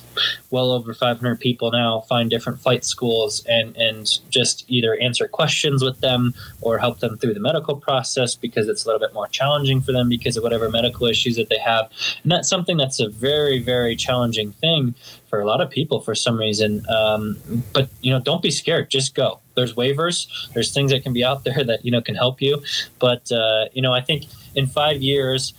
[0.52, 5.84] well over 500 people now find different flight schools and and just either answer questions
[5.84, 9.28] with them or help them through the medical process because it's a little bit more
[9.28, 11.90] challenging for them because of whatever medical issues that they have.
[12.24, 14.96] And that's something that's a very very challenging thing
[15.30, 16.86] for a lot of people for some reason.
[16.90, 17.38] Um,
[17.74, 18.90] but you know don't be scared.
[18.90, 19.40] Just go.
[19.56, 20.28] There's waivers.
[20.54, 22.62] There's things that can be out there that you know can help you.
[23.00, 24.26] But uh, you know i think
[24.56, 25.54] in five years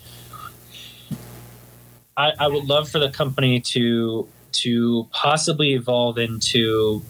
[2.18, 7.02] I, I would love for the company to to possibly evolve into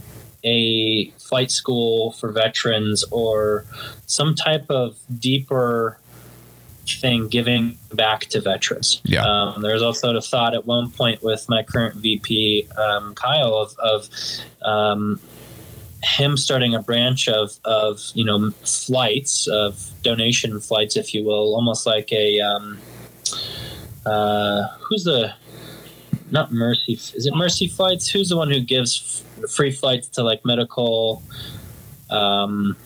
[0.44, 3.64] a flight school for veterans or
[4.06, 5.98] some type of deeper
[6.86, 9.00] thing giving back to veterans.
[9.04, 9.24] Yeah.
[9.24, 13.76] Um, there's also the thought at one point with my current VP, um, Kyle, of,
[13.78, 14.08] of
[14.62, 15.20] um,
[16.02, 21.54] him starting a branch of, of, you know, flights, of donation flights, if you will,
[21.54, 22.78] almost like a, um,
[24.08, 25.34] uh, who's the
[26.30, 26.92] not Mercy?
[26.92, 28.08] Is it Mercy Flights?
[28.08, 31.22] Who's the one who gives f- free flights to like medical?
[32.10, 32.76] Um,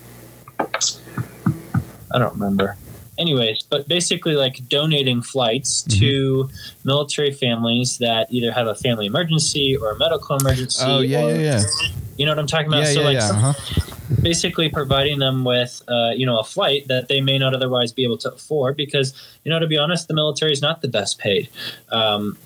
[0.58, 2.76] I don't remember.
[3.18, 6.00] Anyways, but basically, like donating flights Mm-hmm.
[6.00, 6.50] to
[6.84, 10.82] military families that either have a family emergency or a medical emergency.
[10.86, 11.62] Oh yeah, or- yeah, yeah,
[12.16, 12.84] You know what I'm talking about?
[12.84, 13.30] yeah, so yeah, like yeah.
[13.30, 13.52] Uh-huh.
[14.22, 18.02] basically providing them with uh, you know a flight that they may not otherwise be
[18.04, 19.12] able to afford because
[19.44, 21.48] you know to be honest the military is not the best paid
[21.90, 22.36] um,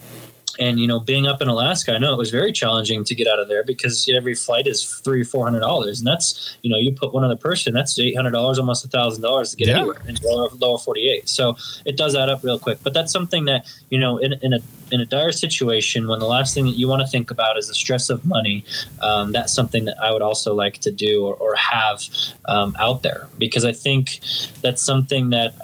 [0.59, 3.27] and you know being up in alaska i know it was very challenging to get
[3.27, 6.77] out of there because every flight is three four hundred dollars and that's you know
[6.79, 9.69] you put one other person that's eight hundred dollars almost a thousand dollars to get
[9.69, 9.79] Yeah.
[9.79, 13.45] anywhere in lower, lower 48 so it does add up real quick but that's something
[13.47, 14.61] that you know in, in a
[14.93, 17.67] in a dire situation when the last thing that you want to think about is
[17.67, 18.65] the stress of money
[19.03, 22.03] um, that's something that I would also like to do or, or have
[22.45, 24.21] um, out there because I think
[24.63, 25.55] that's something that,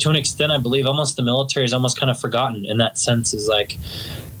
[0.00, 2.98] to an extent, I believe almost the military is almost kind of forgotten in that
[2.98, 3.32] sense.
[3.32, 3.78] Is like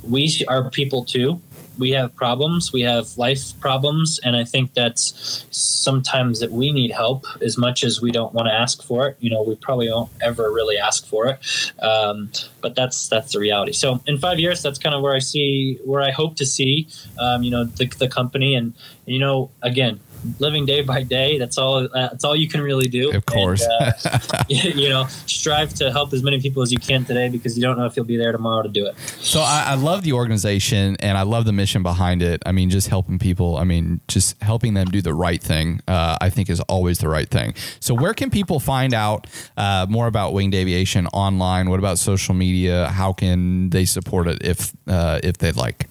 [0.08, 1.40] we are people too.
[1.78, 2.72] We have problems.
[2.72, 7.84] We have life problems, and I think that's sometimes that we need help as much
[7.84, 9.16] as we don't want to ask for it.
[9.20, 11.38] You know, we probably don't ever really ask for it,
[11.82, 12.30] um,
[12.62, 13.72] but that's that's the reality.
[13.72, 16.88] So in five years, that's kind of where I see where I hope to see,
[17.18, 18.72] um, you know, the, the company, and
[19.04, 20.00] you know, again,
[20.38, 21.38] living day by day.
[21.38, 21.84] That's all.
[21.84, 23.10] Uh, that's all you can really do.
[23.12, 23.66] Of course.
[23.66, 27.56] And, uh, you know, strive to help as many people as you can today because
[27.56, 28.98] you don't know if you'll be there tomorrow to do it.
[29.20, 32.42] So I, I love the organization and I love the mission behind it.
[32.46, 33.56] I mean, just helping people.
[33.56, 35.80] I mean, just helping them do the right thing.
[35.88, 37.54] Uh, I think is always the right thing.
[37.80, 41.70] So where can people find out uh, more about Winged Aviation online?
[41.70, 42.88] What about social media?
[42.88, 45.88] How can they support it if uh, if they'd like?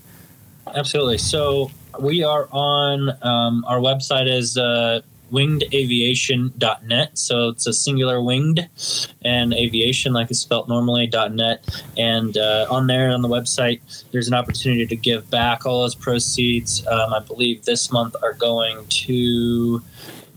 [0.76, 1.18] Absolutely.
[1.18, 7.18] So we are on um, our website is uh, wingedaviation.net.
[7.18, 8.68] So it's a singular winged
[9.24, 11.84] and aviation, like it's spelt normally, .net.
[11.98, 13.82] And uh, on there on the website,
[14.12, 16.86] there's an opportunity to give back all those proceeds.
[16.88, 19.82] Um, I believe this month are going to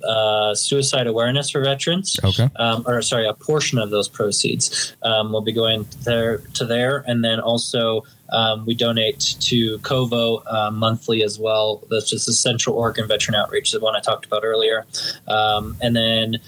[0.05, 2.49] uh, suicide awareness for veterans Okay.
[2.57, 7.05] um, or sorry, a portion of those proceeds um, will be going there to there,
[7.07, 11.83] and then also um, we donate to Covo uh, monthly as well.
[11.91, 14.87] That's just the Central Oregon Veteran Outreach, the one I talked about earlier,
[15.27, 16.39] um, and then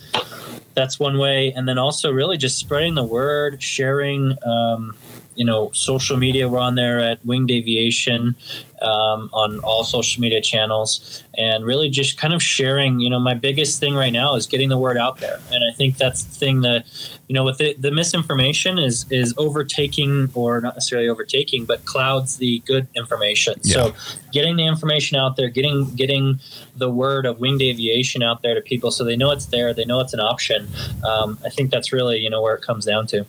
[0.75, 4.37] that's one way, and then also really just spreading the word, sharing.
[4.45, 4.97] Um,
[5.41, 6.51] you know, social media.
[6.51, 8.37] We're on there at Winged Aviation
[8.83, 13.01] um, on all social media channels, and really just kind of sharing.
[13.01, 15.75] You know, my biggest thing right now is getting the word out there, and I
[15.75, 16.85] think that's the thing that,
[17.27, 22.37] you know, with the, the misinformation is is overtaking, or not necessarily overtaking, but clouds
[22.37, 23.65] the good information.
[23.65, 23.95] So,
[24.33, 26.39] getting the information out there, getting getting
[26.77, 29.87] the word of winged aviation out there to people, so they know it's there, they
[29.87, 30.69] know it's an option.
[31.03, 33.25] Um, I think that's really you know where it comes down to.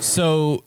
[0.00, 0.64] So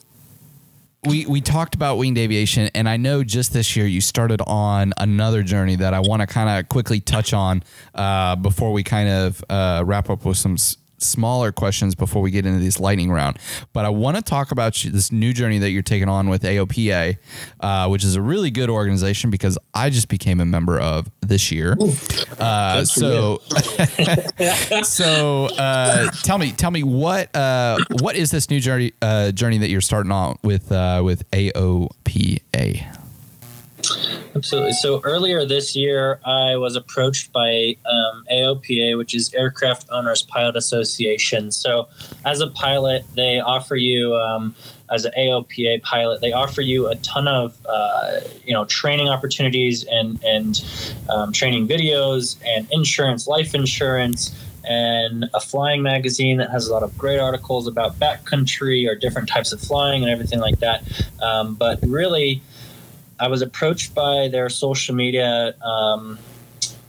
[1.06, 4.92] we we talked about winged aviation, and I know just this year you started on
[4.98, 7.62] another journey that I want to kind of quickly touch on
[7.94, 10.56] uh, before we kind of uh, wrap up with some.
[10.98, 13.38] Smaller questions before we get into this lightning round,
[13.72, 16.42] but I want to talk about you- this new journey that you're taking on with
[16.42, 17.16] AOPA,
[17.60, 21.52] uh, which is a really good organization because I just became a member of this
[21.52, 21.76] year.
[22.38, 23.40] Uh, so,
[24.82, 29.58] so uh, tell me, tell me what uh, what is this new journey uh, journey
[29.58, 32.97] that you're starting on with uh, with AOPA?
[34.38, 34.72] Absolutely.
[34.74, 40.54] So earlier this year, I was approached by um, AOPA, which is Aircraft Owners Pilot
[40.54, 41.50] Association.
[41.50, 41.88] So,
[42.24, 44.54] as a pilot, they offer you, um,
[44.90, 49.84] as an AOPA pilot, they offer you a ton of, uh, you know, training opportunities
[49.84, 50.64] and and
[51.08, 54.44] um, training videos and insurance, life insurance.
[54.70, 59.26] And a flying magazine that has a lot of great articles about backcountry or different
[59.26, 60.82] types of flying and everything like that.
[61.22, 62.42] Um, but really,
[63.20, 66.18] I was approached by their social media um,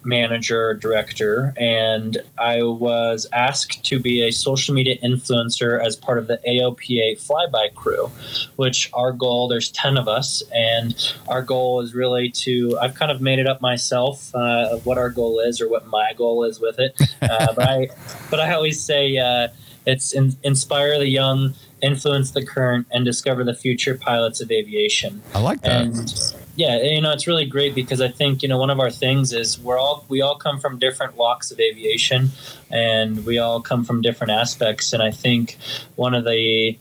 [0.03, 6.27] manager, director, and I was asked to be a social media influencer as part of
[6.27, 8.11] the AOPA flyby crew,
[8.55, 10.95] which our goal, there's 10 of us, and
[11.27, 14.97] our goal is really to, I've kind of made it up myself uh, of what
[14.97, 16.99] our goal is or what my goal is with it.
[17.21, 17.87] Uh, but, I,
[18.31, 19.49] but I always say uh,
[19.85, 25.21] it's in, inspire the young, influence the current, and discover the future pilots of aviation
[25.33, 25.81] I like that.
[25.81, 28.91] and yeah you know it's really great because i think you know one of our
[28.91, 32.29] things is we're all we all come from different walks of aviation
[32.69, 35.57] and we all come from different aspects and i think
[35.95, 36.77] one of the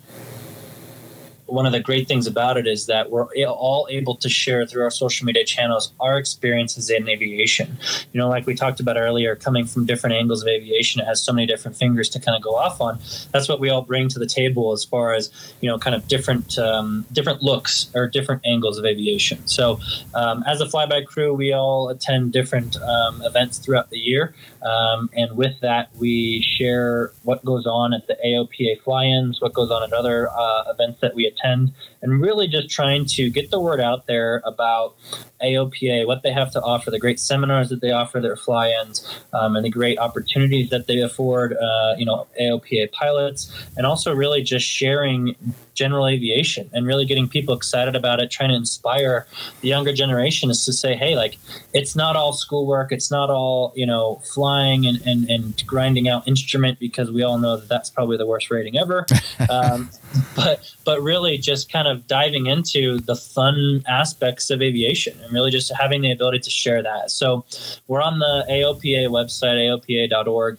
[1.48, 4.82] one of the great things about it is that we're all able to share through
[4.82, 7.78] our social media channels our experiences in aviation.
[8.12, 11.22] You know, like we talked about earlier, coming from different angles of aviation, it has
[11.22, 12.98] so many different fingers to kind of go off on.
[13.32, 15.30] That's what we all bring to the table as far as
[15.60, 19.46] you know, kind of different um, different looks or different angles of aviation.
[19.46, 19.80] So,
[20.14, 25.10] um, as a flyby crew, we all attend different um, events throughout the year, um,
[25.14, 29.82] and with that, we share what goes on at the AOPA fly-ins, what goes on
[29.82, 33.80] at other uh, events that we attend, and really just trying to get the word
[33.80, 34.96] out there about
[35.42, 39.56] AOPA, what they have to offer, the great seminars that they offer their fly-ins, um,
[39.56, 44.42] and the great opportunities that they afford, uh, you know, AOPA pilots, and also really
[44.42, 45.36] just sharing
[45.78, 49.26] general aviation and really getting people excited about it, trying to inspire
[49.60, 51.38] the younger generation is to say, hey, like
[51.72, 56.26] it's not all schoolwork, it's not all, you know, flying and, and, and grinding out
[56.26, 59.06] instrument because we all know that that's probably the worst rating ever.
[59.50, 59.88] Um,
[60.34, 65.50] but but really just kind of diving into the fun aspects of aviation and really
[65.50, 67.10] just having the ability to share that.
[67.10, 67.44] So
[67.86, 70.58] we're on the AOPA website, aopa.org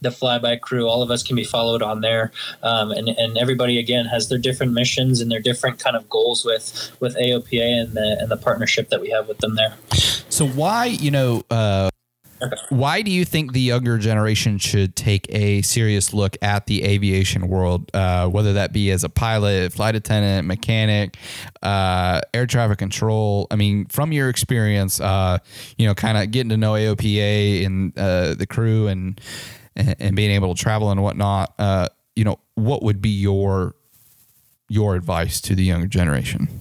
[0.00, 2.32] the flyby crew all of us can be followed on there.
[2.62, 6.44] Um, and, and everybody again has their different missions and their different kind of goals
[6.44, 9.74] with with aopa and the and the partnership that we have with them there.
[10.28, 11.90] So why you know uh,
[12.70, 17.48] why do you think the younger generation should take a serious look at the aviation
[17.48, 21.16] world, uh, whether that be as a pilot, flight attendant, mechanic,
[21.62, 23.46] uh, air traffic control?
[23.50, 25.38] I mean, from your experience, uh,
[25.76, 29.20] you know, kind of getting to know AOPA and uh, the crew and,
[29.76, 31.54] and being able to travel and whatnot.
[31.58, 33.74] Uh, you know, what would be your
[34.68, 36.60] your advice to the younger generation?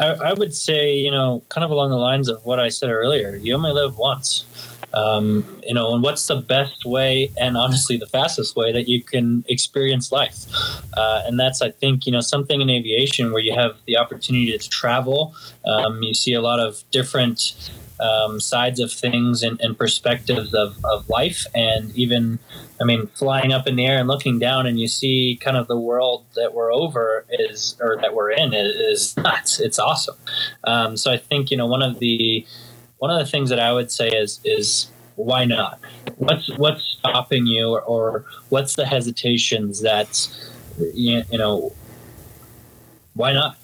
[0.00, 2.90] I, I, would say, you know, kind of along the lines of what I said
[2.90, 4.44] earlier, you only live once.
[4.92, 9.02] Um, you know, and what's the best way and honestly the fastest way that you
[9.02, 10.46] can experience life?
[10.94, 14.56] Uh, and that's, I think, you know, something in aviation where you have the opportunity
[14.56, 15.34] to travel.
[15.64, 17.70] Um, you see a lot of different
[18.00, 22.38] um, sides of things and, and perspectives of, of life and even
[22.80, 25.66] I mean, flying up in the air and looking down, and you see kind of
[25.66, 29.60] the world that we're over is, or that we're in, is nuts.
[29.60, 30.16] It's awesome.
[30.64, 32.46] Um, so I think you know one of the
[32.96, 35.78] one of the things that I would say is is why not?
[36.16, 40.28] What's what's stopping you, or, or what's the hesitations that
[40.94, 41.74] you, you know?
[43.12, 43.58] Why not?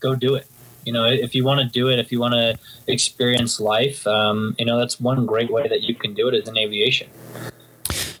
[0.00, 0.46] Go do it
[0.86, 4.54] you know if you want to do it if you want to experience life um,
[4.58, 7.08] you know that's one great way that you can do it is in aviation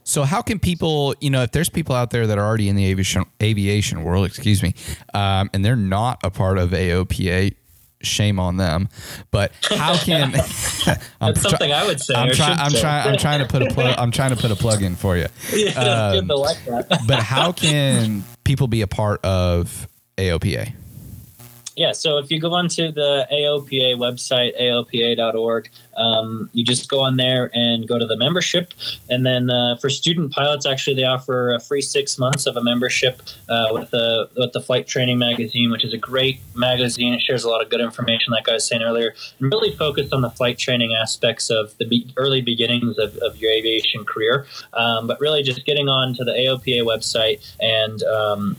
[0.06, 2.76] so how can people, you know, if there's people out there that are already in
[2.76, 4.74] the aviation aviation world, excuse me,
[5.12, 7.54] um, and they're not a part of AOPA,
[8.02, 8.88] shame on them.
[9.30, 10.34] But how can
[11.20, 12.14] I'm That's something I would say.
[12.14, 12.58] I'm trying.
[12.58, 13.08] I'm trying.
[13.08, 13.94] I'm trying to put a plug.
[13.98, 15.26] I'm trying to put a plug in for you.
[15.52, 16.58] Yeah, um, like
[17.06, 19.88] but how can people be a part of
[20.18, 20.72] AOPA?
[21.76, 25.68] Yeah, so if you go onto the AOPA website, aopa.org,
[25.98, 28.72] um, you just go on there and go to the membership.
[29.10, 32.62] And then uh, for student pilots, actually, they offer a free six months of a
[32.62, 33.20] membership
[33.50, 37.12] uh, with the with the Flight Training Magazine, which is a great magazine.
[37.12, 40.14] It shares a lot of good information, like I was saying earlier, and really focused
[40.14, 44.46] on the flight training aspects of the be- early beginnings of, of, your aviation career.
[44.72, 48.56] Um, but really, just getting on to the AOPA website and um,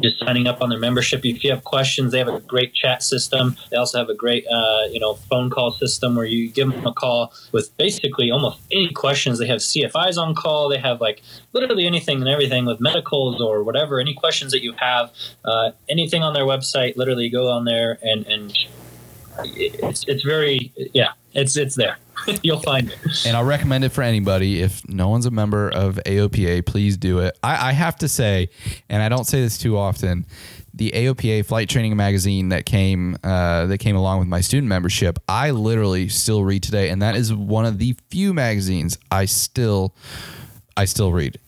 [0.00, 1.24] just signing up on their membership.
[1.24, 3.56] If you have questions, they have a great chat system.
[3.70, 6.86] They also have a great, uh, you know, phone call system where you give them
[6.86, 9.38] a call with basically almost any questions.
[9.38, 10.68] They have CFIs on call.
[10.68, 14.00] They have like literally anything and everything with medicals or whatever.
[14.00, 15.10] Any questions that you have,
[15.44, 16.96] uh, anything on their website.
[16.96, 18.56] Literally, go on there and and
[19.44, 21.98] it's it's very yeah, it's it's there.
[22.42, 23.26] You'll find it.
[23.26, 24.60] And I'll recommend it for anybody.
[24.62, 27.38] If no one's a member of AOPA, please do it.
[27.42, 28.50] I, I have to say,
[28.88, 30.26] and I don't say this too often,
[30.74, 35.18] the AOPA flight training magazine that came uh, that came along with my student membership,
[35.28, 39.94] I literally still read today, and that is one of the few magazines I still
[40.76, 41.38] I still read.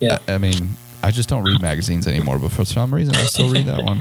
[0.00, 0.70] Yeah, I, I mean,
[1.02, 4.00] I just don't read magazines anymore, but for some reason I still read that one.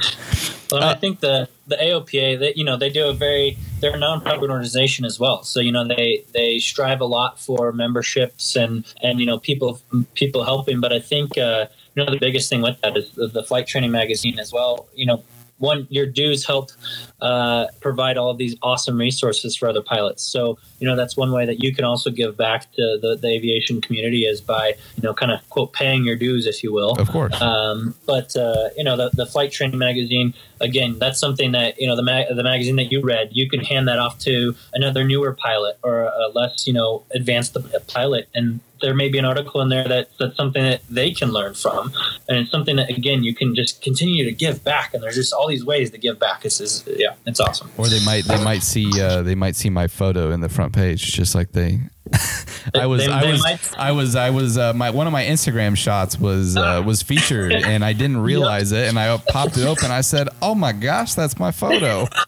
[0.71, 3.95] Well, uh, I think the the AOPA, they, you know, they do a very they're
[3.95, 5.43] a nonprofit organization as well.
[5.43, 9.81] So you know they they strive a lot for memberships and and you know people
[10.13, 10.81] people helping.
[10.81, 13.65] But I think uh, you know the biggest thing with that is the, the flight
[13.67, 14.87] training magazine as well.
[14.93, 15.23] You know,
[15.59, 16.71] one your dues help
[17.21, 20.23] uh, provide all of these awesome resources for other pilots.
[20.23, 23.27] So you know that's one way that you can also give back to the, the
[23.27, 26.93] aviation community is by you know kind of quote paying your dues, if you will.
[26.93, 27.39] Of course.
[27.41, 31.87] Um, but uh, you know the, the flight training magazine again, that's something that you
[31.87, 35.33] know the the magazine that you read, you can hand that off to another newer
[35.33, 37.55] pilot or a less you know advanced
[37.87, 41.31] pilot, and there may be an article in there that that's something that they can
[41.31, 41.91] learn from,
[42.27, 44.93] and it's something that again you can just continue to give back.
[44.93, 46.45] And there's just all these ways to give back.
[46.45, 47.69] It's yeah, it's awesome.
[47.77, 50.73] Or they might they might see uh, they might see my photo in the front
[50.73, 51.79] page, just like they.
[52.75, 53.43] I was They- I they was
[53.77, 57.51] I was I was uh, my one of my Instagram shots was uh, was featured
[57.53, 59.91] and I didn't realize it and I popped it open.
[59.91, 62.07] I said, "Oh my gosh, that's my photo."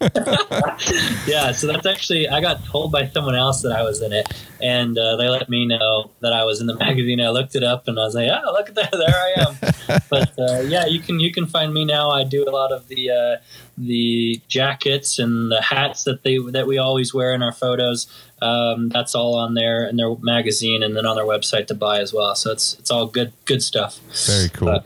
[1.26, 4.28] Yeah, so that's actually I got told by someone else that I was in it,
[4.60, 7.20] and uh, they let me know that I was in the magazine.
[7.20, 8.90] I looked it up, and I was like, "Oh, look at that!
[8.90, 12.10] There I am." but uh, yeah, you can you can find me now.
[12.10, 13.36] I do a lot of the uh,
[13.78, 18.06] the jackets and the hats that they that we always wear in our photos.
[18.42, 22.00] Um, that's all on there in their magazine, and then on their website to buy
[22.00, 22.34] as well.
[22.34, 24.00] So it's it's all good good stuff.
[24.26, 24.66] Very cool.
[24.66, 24.84] But,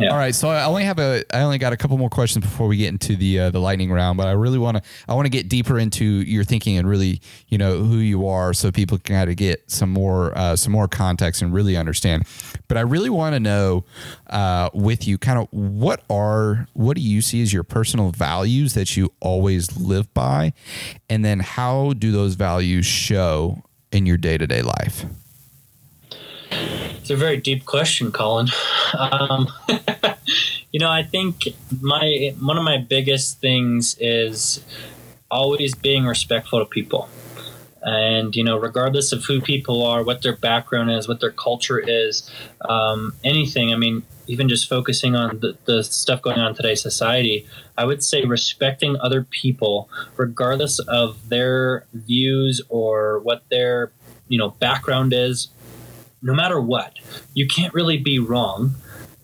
[0.00, 0.10] yeah.
[0.10, 2.66] All right, so I only have a I only got a couple more questions before
[2.66, 5.26] we get into the uh, the lightning round, but I really want to I want
[5.26, 8.98] to get deeper into your thinking and really you know who you are, so people
[8.98, 12.26] can kind of get some more uh, some more context and really understand.
[12.66, 13.84] But I really want to know
[14.28, 18.74] uh, with you, kind of what are what do you see as your personal values
[18.74, 20.52] that you always live by,
[21.08, 23.62] and then how do those values show
[23.92, 25.04] in your day to day life?
[26.50, 28.48] It's a very deep question, Colin.
[28.98, 29.48] Um,
[30.72, 31.48] you know, I think
[31.80, 34.62] my one of my biggest things is
[35.30, 37.08] always being respectful to people.
[37.82, 41.78] And you know, regardless of who people are, what their background is, what their culture
[41.78, 42.30] is,
[42.68, 43.72] um, anything.
[43.72, 47.84] I mean, even just focusing on the, the stuff going on in today's society, I
[47.84, 53.90] would say respecting other people, regardless of their views or what their
[54.28, 55.48] you know background is,
[56.22, 56.94] no matter what,
[57.34, 58.74] you can't really be wrong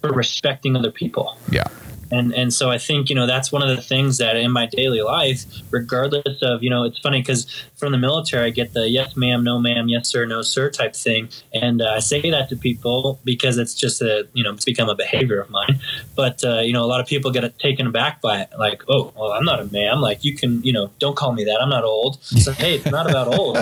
[0.00, 1.36] for respecting other people.
[1.50, 1.68] Yeah.
[2.10, 4.66] And and so I think you know that's one of the things that in my
[4.66, 7.46] daily life, regardless of you know, it's funny because
[7.76, 10.94] from the military I get the yes ma'am, no ma'am, yes sir, no sir type
[10.94, 14.64] thing, and uh, I say that to people because it's just a you know it's
[14.64, 15.80] become a behavior of mine.
[16.14, 19.12] But uh, you know, a lot of people get taken aback by it, like oh
[19.16, 21.70] well, I'm not a ma'am, like you can you know don't call me that, I'm
[21.70, 22.18] not old.
[22.44, 23.56] So hey, it's not about old.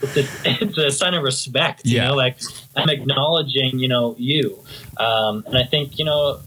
[0.00, 1.84] It's, a, it's a sign of respect.
[1.84, 2.08] You Yeah.
[2.08, 2.38] know, like
[2.76, 4.62] I'm acknowledging you know you,
[4.98, 6.38] um, and I think you know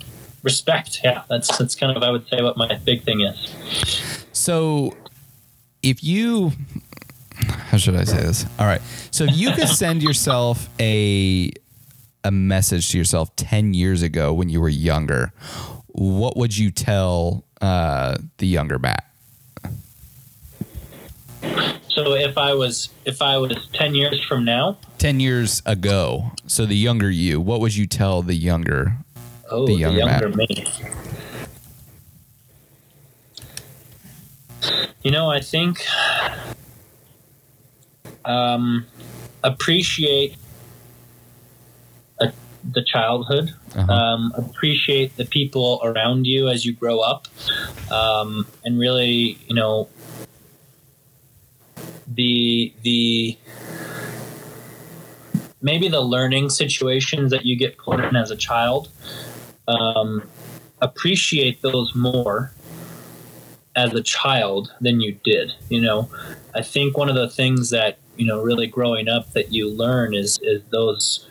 [0.44, 3.54] respect yeah that's that's kind of i would say what my big thing is
[4.34, 4.96] So,
[5.84, 6.52] if you,
[7.70, 8.46] how should I say this?
[8.58, 8.82] All right.
[9.12, 11.52] So, if you could send yourself a
[12.24, 15.32] a message to yourself ten years ago when you were younger,
[15.88, 19.06] what would you tell uh, the younger Matt?
[21.90, 26.68] so if i was if i was 10 years from now Ten years ago, so
[26.68, 28.98] the younger you, what would you tell the younger?
[29.52, 30.48] Oh The the younger me
[35.04, 35.80] you know i think
[38.26, 38.86] um
[39.44, 40.36] appreciate
[42.20, 42.28] uh
[42.74, 43.92] the childhood Uh-huh.
[43.94, 47.28] um, appreciate the people around you as you grow up
[47.90, 49.88] um, and really you know
[52.06, 53.38] the the
[55.62, 58.90] maybe the learning situations that you get put in as a child
[59.68, 60.24] um,
[60.82, 62.52] appreciate those more
[63.76, 66.10] as a child than you did you know?
[66.54, 70.14] I think one of the things that you know really growing up that you learn
[70.14, 71.28] is is those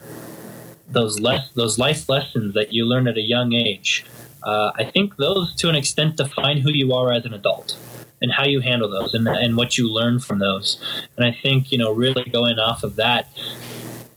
[0.89, 4.05] those less those life lessons that you learn at a young age.
[4.43, 7.77] Uh, i think those to an extent define who you are as an adult
[8.23, 10.81] and how you handle those and, and what you learn from those.
[11.17, 13.29] And i think you know really going off of that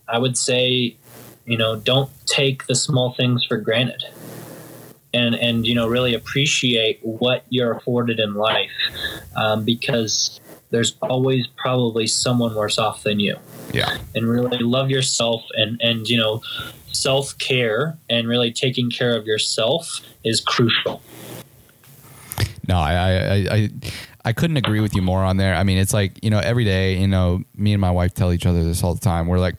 [0.08, 0.96] i would say
[1.46, 4.04] you know don't take the small things for granted
[5.14, 8.72] and and you know really appreciate what you're afforded in life
[9.36, 10.40] um, because
[10.70, 13.38] there's always probably someone worse off than you
[13.74, 13.98] Yeah.
[14.16, 16.42] and really love yourself and and you know
[16.92, 21.02] self care and really taking care of yourself is crucial
[22.68, 23.70] No, I, I, I,
[24.26, 25.54] I couldn't agree with you more on there.
[25.54, 28.32] I mean, it's like, you know, every day, you know, me and my wife tell
[28.32, 29.28] each other this all the time.
[29.28, 29.56] We're like,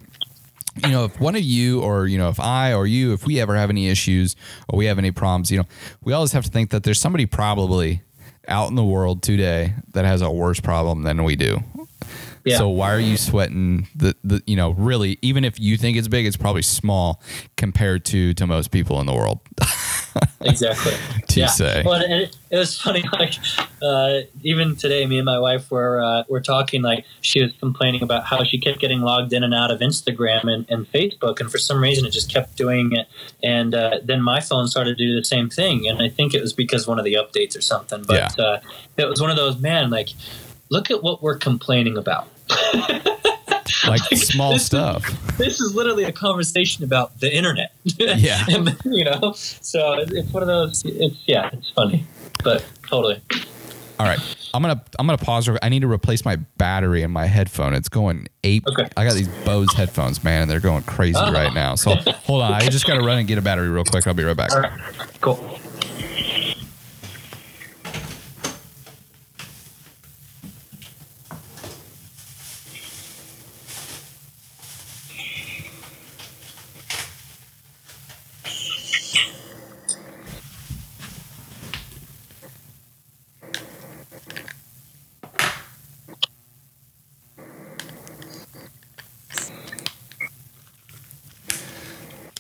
[0.83, 3.41] you know, if one of you or, you know, if I or you, if we
[3.41, 4.35] ever have any issues
[4.69, 5.65] or we have any problems, you know,
[6.03, 8.03] we always have to think that there's somebody probably
[8.49, 11.63] out in the world today that has a worse problem than we do.
[12.45, 12.59] Yeah.
[12.59, 16.09] So why are you sweating the, the you know really even if you think it's
[16.09, 17.23] big it's probably small
[17.57, 19.41] compared to to most people in the world.
[20.41, 20.93] exactly
[21.29, 21.47] To yeah.
[21.47, 21.83] say.
[21.85, 23.05] Well, it, it was funny.
[23.15, 23.35] Like
[23.81, 26.83] uh, even today, me and my wife were uh, were talking.
[26.83, 30.53] Like she was complaining about how she kept getting logged in and out of Instagram
[30.53, 33.07] and, and Facebook, and for some reason it just kept doing it.
[33.43, 35.89] And uh, then my phone started to do the same thing.
[35.89, 38.03] And I think it was because one of the updates or something.
[38.07, 38.61] But uh,
[38.97, 40.09] it was one of those man like,
[40.71, 42.29] look at what we're complaining about.
[43.87, 45.37] like small this is- stuff.
[45.39, 47.73] this is literally a conversation about the internet.
[47.85, 48.45] Yeah.
[48.49, 50.83] and, you know, so it's one of those.
[50.85, 52.05] It's yeah, it's funny,
[52.43, 53.21] but totally.
[54.01, 54.19] All right,
[54.53, 55.49] I'm gonna I'm gonna pause.
[55.63, 57.75] I need to replace my battery in my headphone.
[57.75, 58.67] It's going ape.
[58.67, 58.89] Okay.
[58.97, 61.33] I got these Bose headphones, man, and they're going crazy Oh.
[61.33, 61.75] right now.
[61.77, 64.07] So hold on, I just gotta run and get a battery real quick.
[64.07, 64.53] I'll be right back.
[64.53, 64.73] All right,
[65.21, 65.59] cool.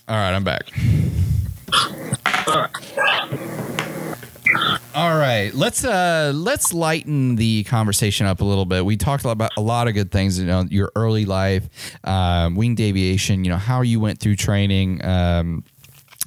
[0.06, 0.70] All right, I'm back.
[4.94, 5.50] All right.
[5.54, 8.84] Let's uh let's lighten the conversation up a little bit.
[8.84, 11.68] We talked about a lot of good things, you know, your early life,
[12.04, 15.64] um, winged aviation, you know, how you went through training, um,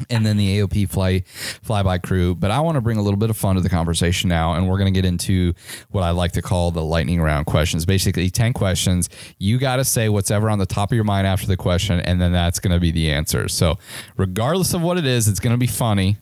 [0.10, 1.22] and then the AOPA fly
[1.66, 2.36] flyby crew.
[2.36, 4.68] But I want to bring a little bit of fun to the conversation now, and
[4.68, 5.54] we're going to get into
[5.92, 7.86] what I like to call the lightning round questions.
[7.86, 9.10] Basically, ten questions.
[9.40, 12.00] You got to say what's ever on the top of your mind after the question,
[12.00, 13.48] and then that's going to be the answer.
[13.48, 13.78] So,
[14.18, 16.18] regardless of what it is, it's going to be funny,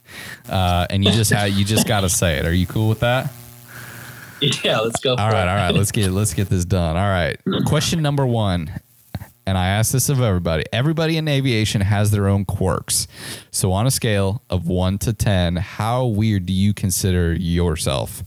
[0.50, 2.46] uh, and you just ha- you just got to say it.
[2.46, 3.32] Are you cool with that?
[4.64, 5.12] Yeah, let's go.
[5.12, 5.50] All right, it.
[5.50, 5.74] all right.
[5.74, 6.98] Let's get let's get this done.
[6.98, 7.40] All right.
[7.66, 8.70] Question number one,
[9.46, 10.64] and I ask this of everybody.
[10.74, 13.08] Everybody in aviation has their own quirks.
[13.52, 18.24] So on a scale of one to ten, how weird do you consider yourself?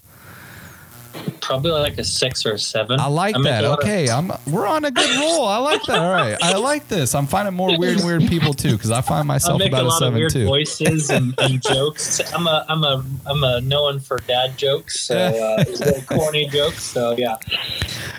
[1.40, 3.00] Probably like a six or a seven.
[3.00, 3.64] I like make that.
[3.64, 5.46] a Okay, I'm we're on a good roll.
[5.46, 5.98] I like that.
[5.98, 7.14] All right, I like this.
[7.14, 9.84] I'm finding more weird and weird people too because I find I myself make about
[9.84, 10.44] a of seven too.
[10.44, 12.20] voices and, and jokes.
[12.32, 15.64] I'm a I'm a I'm a known for dad jokes, so uh,
[16.06, 16.84] corny jokes.
[16.84, 17.36] So yeah.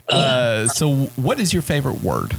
[0.10, 2.36] Uh, so what is your favorite word?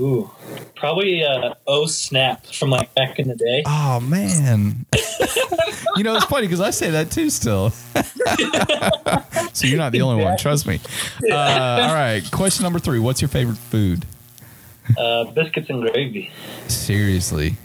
[0.00, 0.30] Ooh,
[0.76, 3.62] probably uh, oh snap from like back in the day.
[3.66, 4.86] Oh man.
[5.96, 7.70] you know, it's funny because I say that too still.
[9.52, 10.80] so you're not the only one, trust me.
[11.30, 12.22] Uh, all right.
[12.32, 12.98] Question number three.
[12.98, 14.06] What's your favorite food?
[14.96, 16.30] Uh, biscuits and gravy.
[16.68, 17.56] Seriously.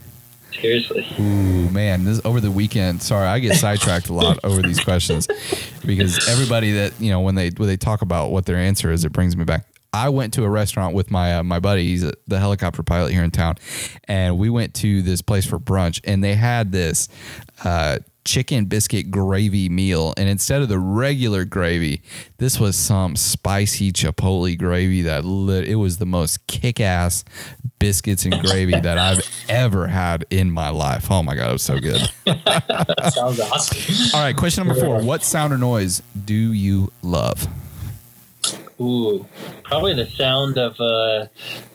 [0.52, 1.08] Seriously.
[1.20, 2.04] Ooh, man.
[2.04, 3.02] This over the weekend.
[3.02, 5.28] Sorry, I get sidetracked a lot over these questions
[5.86, 9.06] because everybody that, you know, when they when they talk about what their answer is,
[9.06, 9.66] it brings me back.
[9.96, 11.88] I went to a restaurant with my uh, my buddy.
[11.88, 13.56] He's a, the helicopter pilot here in town,
[14.08, 17.08] and we went to this place for brunch, and they had this
[17.64, 22.02] uh, chicken biscuit gravy meal, and instead of the regular gravy,
[22.40, 27.24] this was some spicy chipotle gravy that lit, it was the most kick ass
[27.80, 31.10] biscuits and gravy that I've ever had in my life.
[31.10, 32.02] Oh my god, it was so good.
[32.46, 34.10] That sounds awesome.
[34.14, 37.48] All right, question number four: What sound or noise do you love?
[38.80, 39.26] Ooh,
[39.64, 41.28] probably the sound of uh,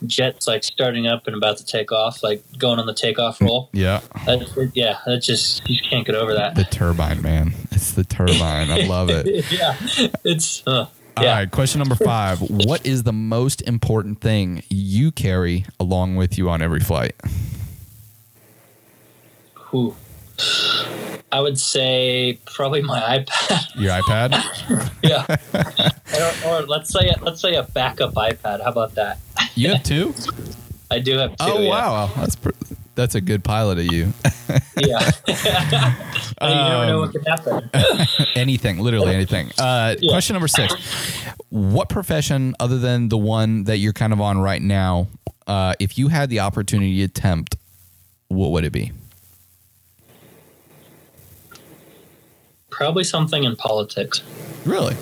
[0.07, 3.71] jets like starting up and about to take off, like going on the takeoff roll.
[3.73, 4.01] Yeah.
[4.27, 6.57] That's, yeah, that just you just can't get over that.
[6.57, 7.55] The turbine, man.
[7.71, 8.71] It's the turbine.
[8.71, 9.27] I love it.
[9.51, 9.77] yeah,
[10.25, 11.39] it's uh, All yeah.
[11.39, 12.41] right, question number five.
[12.41, 17.15] What is the most important thing you carry along with you on every flight?
[19.73, 19.97] Ooh.
[21.33, 23.75] I would say probably my iPad.
[23.77, 24.91] Your iPad?
[25.03, 25.27] yeah,
[26.45, 28.63] or, or let's say let's say a backup iPad.
[28.63, 29.19] How about that?
[29.55, 30.15] You have two?
[30.91, 31.37] I do have two.
[31.41, 31.69] Oh, yeah.
[31.71, 32.11] wow.
[32.17, 32.51] That's pr-
[32.97, 34.13] that's a good pilot of you.
[34.77, 35.11] Yeah.
[35.27, 35.35] you
[36.41, 37.71] never know Um, what could happen.
[38.35, 39.51] anything, literally anything.
[39.57, 40.11] Uh, Yeah.
[40.13, 40.75] Question number six.
[41.51, 45.07] What profession, other than the one that you're kind of on right now,
[45.47, 47.57] uh, if you had the opportunity to attempt,
[48.29, 48.93] what would it be?
[52.81, 54.23] Probably something in politics.
[54.65, 54.97] Really?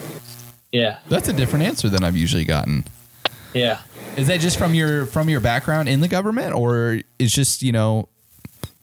[0.72, 0.98] Yeah.
[1.08, 2.84] That's a different answer than I've usually gotten.
[3.54, 3.82] Yeah.
[4.16, 7.70] Is that just from your from your background in the government, or is just you
[7.70, 8.08] know,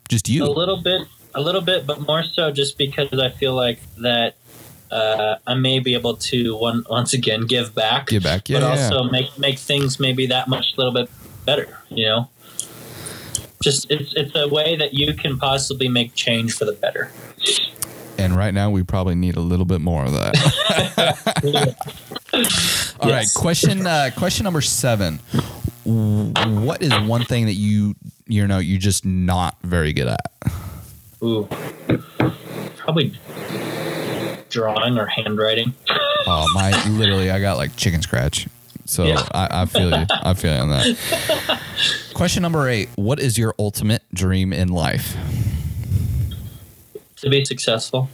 [0.07, 0.45] just you?
[0.45, 4.35] A little bit, a little bit, but more so just because I feel like that
[4.89, 8.65] uh, I may be able to one once again give back, Give back, yeah, but
[8.77, 8.85] yeah.
[8.85, 11.09] also make make things maybe that much a little bit
[11.45, 11.79] better.
[11.89, 12.29] You know,
[13.61, 17.11] just it's it's a way that you can possibly make change for the better.
[18.17, 21.75] And right now, we probably need a little bit more of that.
[22.99, 23.33] All right, Yes.
[23.33, 25.19] question uh, question number seven.
[25.83, 30.19] What is one thing that you you know you're just not very good at?
[31.23, 31.47] Ooh,
[32.77, 33.13] probably
[34.49, 35.73] drawing or handwriting.
[36.25, 36.71] Oh my!
[36.89, 38.47] Literally, I got like chicken scratch.
[38.85, 39.27] So Yeah.
[39.31, 40.05] I, I feel you.
[40.09, 41.59] I feel you on that.
[42.13, 42.89] Question number eight.
[42.95, 45.15] What is your ultimate dream in life?
[47.25, 48.07] To be successful,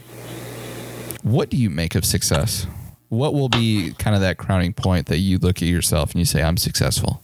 [1.22, 2.66] What do you make of success?
[3.10, 6.24] what will be kind of that crowning point that you look at yourself and you
[6.24, 7.20] say, I'm successful?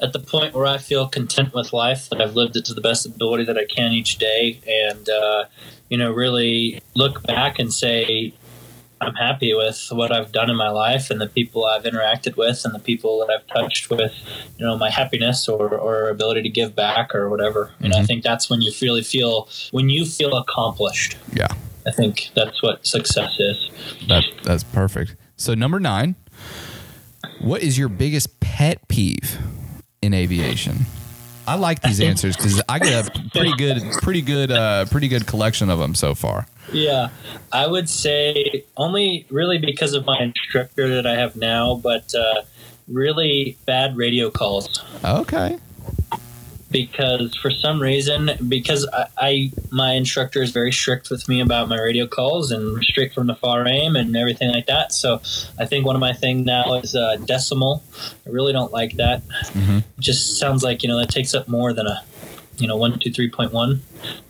[0.00, 2.80] At the point where I feel content with life, that I've lived it to the
[2.80, 5.44] best ability that I can each day, and uh,
[5.88, 8.32] you know, really look back and say,
[9.02, 12.64] I'm happy with what I've done in my life and the people I've interacted with
[12.64, 14.14] and the people that I've touched with,
[14.58, 17.72] you know, my happiness or, or ability to give back or whatever.
[17.80, 18.02] And Mm-hmm.
[18.02, 21.16] I think that's when you really feel when you feel accomplished.
[21.32, 21.48] Yeah.
[21.86, 23.70] I think that's what success is.
[24.08, 25.16] That that's perfect.
[25.36, 26.14] So number nine,
[27.40, 29.38] what is your biggest pet peeve
[30.00, 30.86] in aviation?
[31.46, 35.26] I like these answers because I get a pretty good, pretty good, uh, pretty good
[35.26, 36.46] collection of them so far.
[36.72, 37.08] Yeah,
[37.50, 42.42] I would say only really because of my instructor that I have now, but uh,
[42.88, 44.82] really bad radio calls.
[45.04, 45.58] Okay.
[46.72, 51.68] Because for some reason because I, I my instructor is very strict with me about
[51.68, 55.20] my radio calls and strict from the FAR/AIM and everything like that so
[55.58, 57.82] i think one of my thing now is uh, decimal
[58.26, 59.22] i really don't like that
[59.52, 59.78] Mhm.
[59.78, 62.02] it just sounds like you know that takes up more than a
[62.58, 63.82] you know one two three point one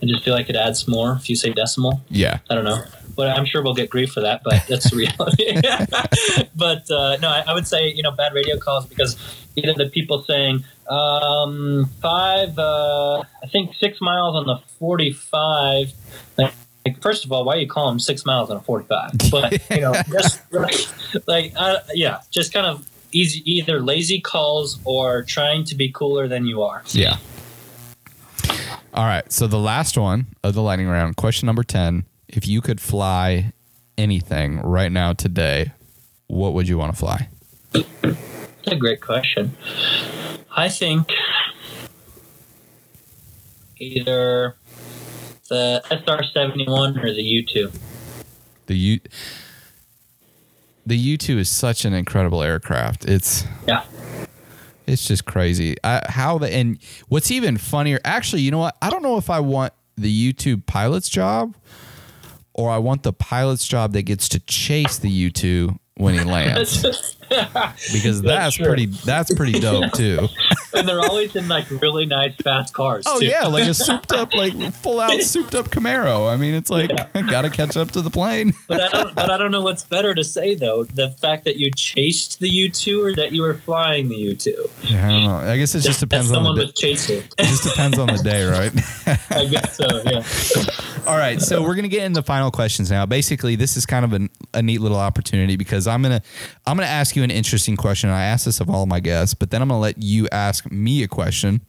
[0.02, 2.39] i just feel like it adds more if you say decimal Yeah.
[2.51, 2.82] I don't know.
[3.14, 5.52] But I'm sure we'll get grief for that, but that's the reality.
[6.56, 9.19] but uh, no, I, I would say, you know, bad radio calls because
[9.55, 15.93] either the people saying um, five, uh, I think six miles on the 45.
[16.37, 16.53] Like,
[16.85, 19.13] like, first of all, why you call them six miles on a 45?
[19.31, 20.43] But, you know, just
[21.27, 26.29] like, uh, yeah, just kind of easy, either lazy calls or trying to be cooler
[26.29, 26.83] than you are.
[26.89, 27.19] Yeah.
[28.95, 29.31] All right.
[29.33, 32.05] So the last one of the lightning round, question number 10.
[32.29, 33.53] If you could fly
[33.97, 35.73] anything right now today,
[36.27, 37.29] what would you want to fly?
[37.73, 39.57] That's a great question.
[40.55, 41.09] I think
[43.79, 44.57] either
[45.49, 47.73] the SR seventy one or the U two.
[48.66, 49.01] The U
[50.87, 53.05] The U2 is such an incredible aircraft.
[53.05, 53.85] It's Yeah.
[54.87, 55.77] It's just crazy.
[55.85, 58.77] I, how the and what's even funnier, actually, you know what?
[58.83, 61.55] I don't know if I want the U2 pilot's job
[62.53, 67.16] or I want the pilot's job that gets to chase the U2 when he lands
[67.93, 70.29] because that's, That's pretty that's pretty dope too.
[70.75, 73.05] and they're always in like really nice fast cars.
[73.09, 73.27] Oh too.
[73.27, 76.33] yeah, like a souped up like full out souped up Camaro.
[76.33, 78.53] I mean, it's like got to catch up to the plane.
[78.69, 79.15] But I don't.
[79.15, 82.49] But I don't know what's better to say though: the fact that you chased the
[82.49, 84.69] U two or that you were flying the U two.
[84.83, 85.37] Yeah, I don't know.
[85.53, 87.19] I guess it just depends on someone the was chasing.
[87.39, 88.73] it just depends on the day, right?
[89.31, 89.87] I guess so.
[90.05, 90.23] Yeah.
[91.07, 93.05] All right, so we're gonna get into final questions now.
[93.07, 96.23] Basically, this is kind of a, a neat little opportunity because I'm gonna
[96.67, 98.11] I'm gonna ask you an interesting question.
[98.11, 101.03] I ask this of all my guests, but then I'm gonna let you ask me
[101.03, 101.61] a question,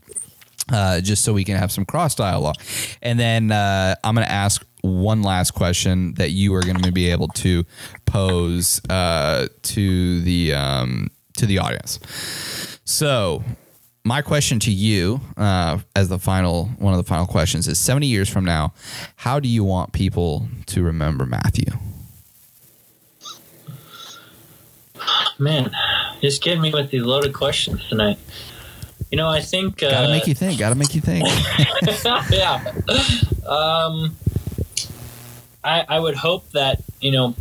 [0.71, 2.55] uh, just so we can have some cross dialogue,
[3.01, 7.29] and then uh, I'm gonna ask one last question that you are gonna be able
[7.29, 7.65] to
[8.05, 11.99] pose uh, to the um, to the audience.
[12.85, 13.43] So,
[14.03, 18.07] my question to you, uh, as the final one of the final questions, is: seventy
[18.07, 18.73] years from now,
[19.15, 21.71] how do you want people to remember Matthew?
[25.39, 25.71] Man,
[26.21, 28.17] just getting me with these loaded questions tonight.
[29.11, 29.83] You know, I think.
[29.83, 30.59] Uh, Gotta make you think.
[30.59, 31.25] Gotta make you think.
[32.31, 32.73] yeah.
[33.47, 34.15] Um,
[35.63, 37.35] I, I would hope that, you know,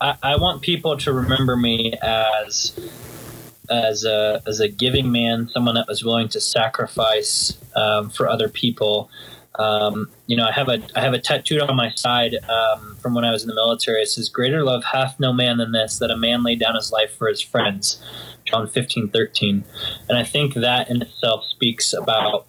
[0.00, 2.78] I, I want people to remember me as
[3.68, 8.48] as a, as a giving man, someone that was willing to sacrifice um, for other
[8.48, 9.08] people.
[9.56, 13.14] Um, you know, I have a I have a tattooed on my side um, from
[13.14, 14.02] when I was in the military.
[14.02, 16.92] It says, "Greater love hath no man than this, that a man lay down his
[16.92, 18.00] life for his friends."
[18.44, 19.64] John fifteen thirteen,
[20.08, 22.46] and I think that in itself speaks about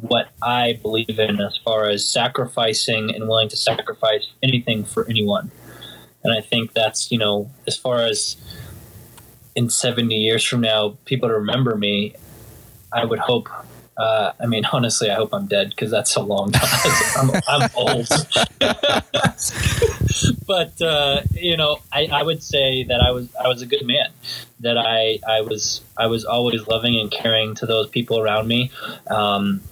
[0.00, 5.50] what I believe in as far as sacrificing and willing to sacrifice anything for anyone.
[6.22, 8.36] And I think that's, you know, as far as
[9.54, 12.14] in 70 years from now, people to remember me,
[12.92, 13.48] I would hope.
[13.96, 16.90] Uh, I mean, honestly, I hope I'm dead because that's a long time.
[17.16, 18.08] I'm, I'm old.
[20.46, 23.86] but uh, you know, I, I would say that I was I was a good
[23.86, 24.10] man.
[24.60, 28.70] That I I was I was always loving and caring to those people around me.
[29.08, 29.62] Um,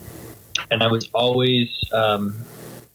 [0.71, 2.35] and I was always um,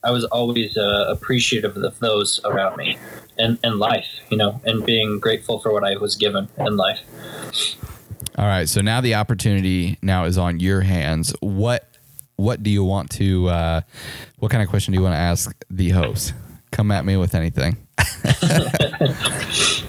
[0.04, 2.98] I was always uh, appreciative of those around me
[3.38, 7.00] and, and life, you know, and being grateful for what I was given in life.
[8.40, 11.36] All right, so now the opportunity now is on your hands.
[11.42, 11.86] What
[12.38, 13.50] what do you want to?
[13.50, 13.82] Uh,
[14.38, 16.32] what kind of question do you want to ask the host?
[16.72, 17.76] Come at me with anything.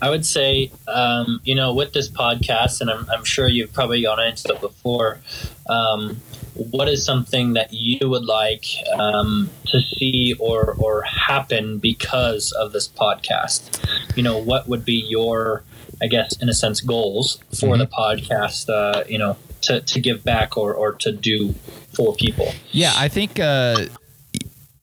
[0.00, 4.02] I would say, um, you know, with this podcast, and I'm, I'm, sure you've probably
[4.02, 5.20] gone into it before.
[5.68, 6.20] Um,
[6.54, 8.64] what is something that you would like
[8.98, 14.16] um, to see or or happen because of this podcast?
[14.16, 15.64] You know, what would be your,
[16.00, 17.78] I guess, in a sense, goals for mm-hmm.
[17.78, 18.68] the podcast?
[18.68, 21.54] Uh, you know, to, to give back or or to do
[21.92, 22.52] for people.
[22.70, 23.40] Yeah, I think.
[23.40, 23.86] Uh,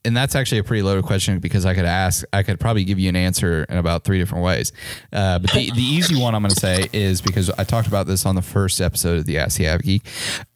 [0.05, 2.99] and that's actually a pretty loaded question because I could ask, I could probably give
[2.99, 4.71] you an answer in about three different ways.
[5.11, 8.07] Uh, but the, the easy one I'm going to say is because I talked about
[8.07, 10.05] this on the first episode of the Ask the Geek,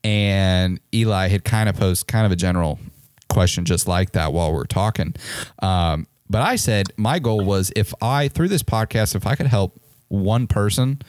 [0.04, 2.80] and Eli had kind of posed kind of a general
[3.28, 5.16] question just like that while we are talking.
[5.62, 9.48] Um, but I said my goal was if I through this podcast, if I could
[9.48, 11.02] help one person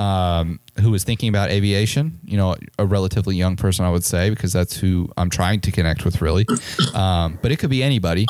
[0.00, 4.30] um, who was thinking about aviation, you know, a relatively young person, I would say,
[4.30, 6.46] because that's who I'm trying to connect with, really.
[6.94, 8.26] Um, but it could be anybody.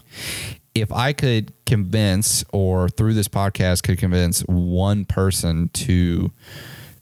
[0.75, 6.31] If I could convince, or through this podcast, could convince one person to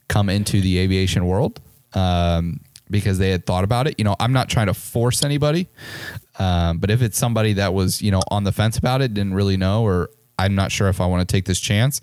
[0.09, 1.61] come into the aviation world
[1.95, 5.67] um, because they had thought about it, you know, I'm not trying to force anybody.
[6.39, 9.35] Um, but if it's somebody that was, you know, on the fence about it, didn't
[9.35, 12.01] really know, or I'm not sure if I want to take this chance.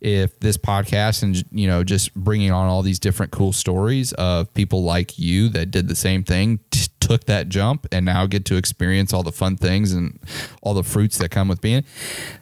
[0.00, 4.52] If this podcast and you know just bringing on all these different cool stories of
[4.54, 8.44] people like you that did the same thing, t- took that jump, and now get
[8.46, 10.18] to experience all the fun things and
[10.62, 11.84] all the fruits that come with being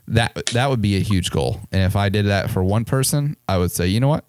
[0.09, 1.61] that that would be a huge goal.
[1.73, 4.25] And if I did that for one person, I would say, you know what,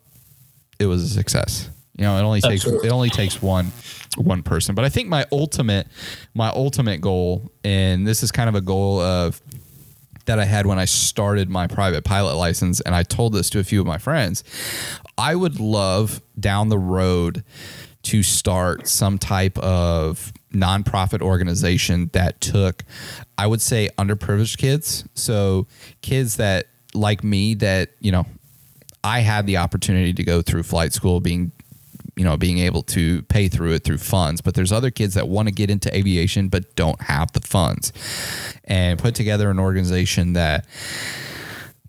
[0.80, 1.70] it was a success.
[1.98, 3.72] You know, it only takes it only takes one
[4.18, 4.74] one person.
[4.76, 5.88] But I think my ultimate
[6.34, 9.42] my ultimate goal, and this is kind of a goal of
[10.26, 13.60] that I had when I started my private pilot license, and I told this to
[13.60, 14.44] a few of my friends.
[15.18, 17.44] I would love down the road
[18.04, 22.84] to start some type of nonprofit organization that took,
[23.38, 25.06] I would say, underprivileged kids.
[25.14, 25.68] So
[26.02, 28.26] kids that, like me, that, you know,
[29.04, 31.52] I had the opportunity to go through flight school being
[32.16, 35.28] you know being able to pay through it through funds but there's other kids that
[35.28, 37.92] want to get into aviation but don't have the funds.
[38.66, 40.66] And put together an organization that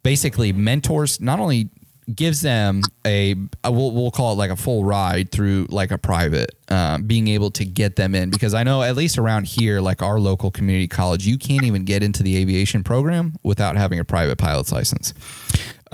[0.02, 1.70] basically mentors not only
[2.14, 3.34] gives them a,
[3.64, 7.50] we'll, we'll, call it like a full ride through like a private um, being able
[7.50, 8.30] to get them in.
[8.30, 11.84] Because i know at least around here like our local community college you can't even
[11.84, 15.14] get into the aviation program without having a private pilot's license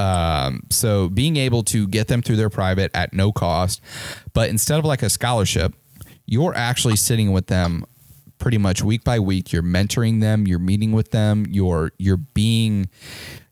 [0.00, 3.82] um, so being able to get them through their private at no cost,
[4.32, 5.74] but instead of like a scholarship,
[6.24, 7.84] you're actually sitting with them
[8.38, 9.52] pretty much week by week.
[9.52, 12.88] You're mentoring them, you're meeting with them, you're you're being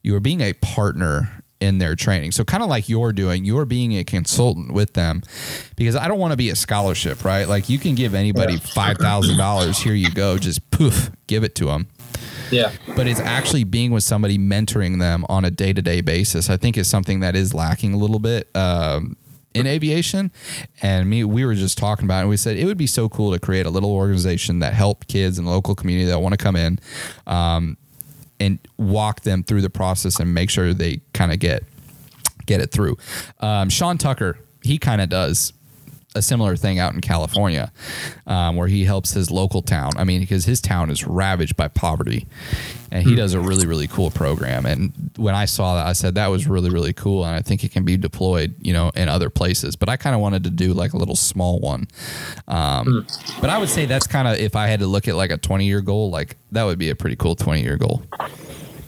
[0.03, 2.33] you're being a partner in their training.
[2.33, 5.23] So kind of like you're doing, you're being a consultant with them
[5.77, 7.49] because I don't want to be a scholarship, right?
[7.49, 11.89] Like you can give anybody $5,000, here you go, just poof, give it to them.
[12.51, 12.73] Yeah.
[12.97, 16.51] But it's actually being with somebody mentoring them on a day to day basis.
[16.51, 18.55] I think is something that is lacking a little bit.
[18.57, 19.17] Um,
[19.55, 20.31] in aviation
[20.83, 23.09] and me we were just talking about it and we said it would be so
[23.09, 26.33] cool to create a little organization that helped kids in the local community that want
[26.33, 26.79] to come in
[27.27, 27.77] um,
[28.39, 31.65] and walk them through the process and make sure they kind of get
[32.45, 32.97] get it through
[33.41, 35.53] um, sean tucker he kind of does
[36.19, 37.73] a similar thing out in California,
[38.27, 39.93] um, where he helps his local town.
[39.97, 42.27] I mean, because his town is ravaged by poverty,
[42.91, 43.17] and he hmm.
[43.17, 44.67] does a really really cool program.
[44.67, 47.65] And when I saw that, I said that was really really cool, and I think
[47.65, 49.77] it can be deployed, you know, in other places.
[49.77, 51.87] But I kind of wanted to do like a little small one.
[52.47, 53.41] Um, hmm.
[53.41, 55.39] But I would say that's kind of if I had to look at like a
[55.39, 58.03] twenty year goal, like that would be a pretty cool twenty year goal.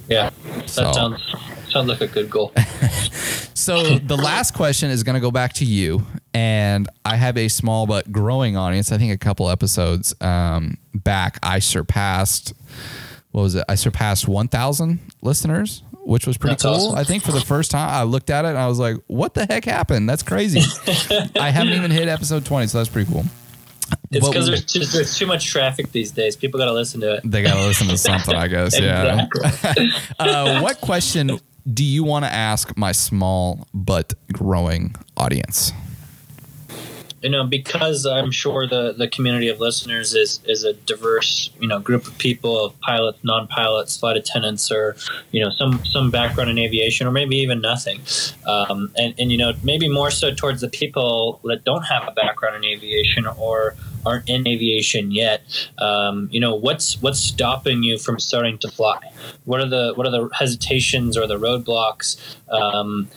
[0.08, 0.92] Yeah, that so.
[0.92, 1.34] sounds
[1.70, 2.52] sounds like a good goal.
[3.54, 7.48] so the last question is going to go back to you, and I have a
[7.48, 8.92] small but growing audience.
[8.92, 12.54] I think a couple episodes um, back, I surpassed
[13.32, 13.64] what was it?
[13.68, 16.72] I surpassed 1,000 listeners, which was pretty That's cool.
[16.72, 16.98] Awesome.
[16.98, 19.34] I think for the first time, I looked at it and I was like, "What
[19.34, 20.08] the heck happened?
[20.08, 20.62] That's crazy."
[21.40, 23.24] I haven't even hit episode 20, so that's pretty cool.
[24.10, 26.36] It's because there's, there's too much traffic these days.
[26.36, 27.22] People got to listen to it.
[27.24, 28.78] They got to listen to something, I guess.
[28.80, 29.26] Yeah.
[30.18, 31.38] uh, what question
[31.72, 35.72] do you want to ask my small but growing audience?
[37.22, 41.68] You know, because I'm sure the, the community of listeners is, is a diverse, you
[41.68, 44.96] know, group of people of pilots, non-pilots, flight attendants, or,
[45.30, 48.00] you know, some, some background in aviation, or maybe even nothing.
[48.46, 52.12] Um, and, and, you know, maybe more so towards the people that don't have a
[52.12, 53.74] background in aviation or
[54.06, 55.42] aren't in aviation yet.
[55.76, 58.98] Um, you know, what's, what's stopping you from starting to fly?
[59.44, 62.16] What are the, what are the hesitations or the roadblocks,
[62.48, 63.08] um,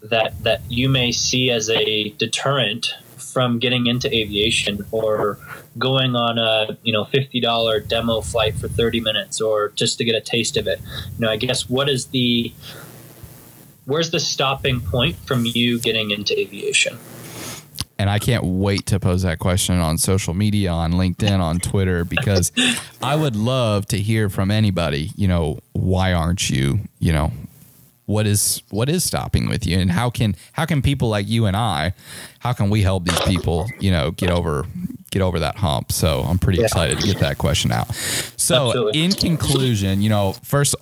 [0.00, 2.94] that, that you may see as a deterrent
[3.32, 5.38] from getting into aviation or
[5.78, 10.04] going on a you know fifty dollar demo flight for thirty minutes or just to
[10.04, 10.80] get a taste of it.
[11.18, 12.52] You know, I guess what is the
[13.86, 16.98] where's the stopping point from you getting into aviation?
[18.02, 22.04] and I can't wait to pose that question on social media, on LinkedIn, on Twitter,
[22.04, 22.50] because
[23.02, 25.12] I would love to hear from anybody.
[25.14, 26.80] You know, why aren't you?
[26.98, 27.32] You know,
[28.12, 31.46] what is what is stopping with you, and how can how can people like you
[31.46, 31.94] and I,
[32.40, 33.66] how can we help these people?
[33.80, 34.66] You know, get over
[35.10, 35.92] get over that hump.
[35.92, 36.66] So I'm pretty yeah.
[36.66, 37.94] excited to get that question out.
[37.94, 39.04] So Absolutely.
[39.04, 40.74] in conclusion, you know, first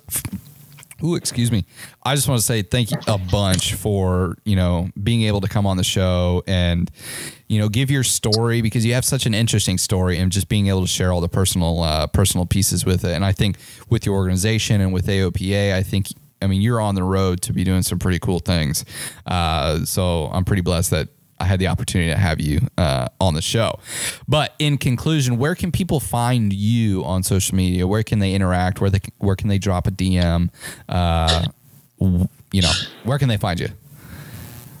[1.03, 1.65] Ooh, excuse me.
[2.03, 5.47] I just want to say thank you a bunch for, you know, being able to
[5.47, 6.91] come on the show and,
[7.47, 10.67] you know, give your story because you have such an interesting story and just being
[10.67, 13.13] able to share all the personal, uh, personal pieces with it.
[13.13, 13.57] And I think
[13.89, 16.07] with your organization and with AOPA, I think,
[16.41, 18.85] I mean, you're on the road to be doing some pretty cool things.
[19.25, 21.09] Uh, so I'm pretty blessed that
[21.39, 23.79] I had the opportunity to have you uh, on the show.
[24.27, 27.87] But in conclusion, where can people find you on social media?
[27.87, 28.79] Where can they interact?
[28.79, 30.49] Where they where can they drop a DM?
[30.87, 31.47] Uh,
[31.99, 32.71] you know,
[33.03, 33.69] where can they find you?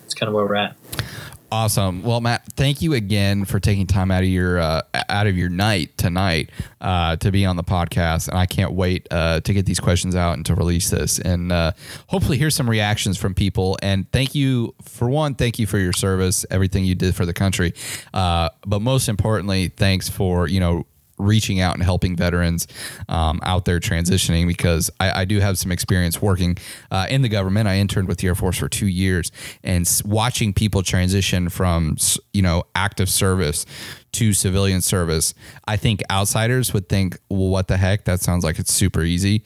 [0.03, 0.75] it's kind of where we're at.
[1.51, 2.01] Awesome.
[2.01, 5.49] Well, Matt, thank you again for taking time out of your uh, out of your
[5.49, 6.49] night tonight
[6.79, 10.15] uh, to be on the podcast, and I can't wait uh, to get these questions
[10.15, 11.73] out and to release this, and uh,
[12.07, 13.77] hopefully hear some reactions from people.
[13.81, 17.33] And thank you for one, thank you for your service, everything you did for the
[17.33, 17.73] country,
[18.13, 20.85] uh, but most importantly, thanks for you know
[21.21, 22.67] reaching out and helping veterans
[23.09, 26.57] um, out there transitioning because I, I, do have some experience working
[26.89, 27.67] uh, in the government.
[27.67, 29.31] I interned with the Air Force for two years
[29.63, 31.97] and watching people transition from
[32.33, 33.65] you know active service
[34.13, 35.33] to civilian service.
[35.67, 38.05] I think outsiders would think, well, what the heck?
[38.05, 39.43] That sounds like it's super easy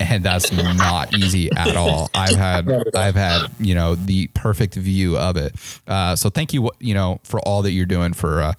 [0.00, 2.10] and that's not easy at all.
[2.14, 5.54] I've had I've had you know the perfect view of it.
[5.86, 8.52] Uh, so thank you you know for all that you're doing for uh,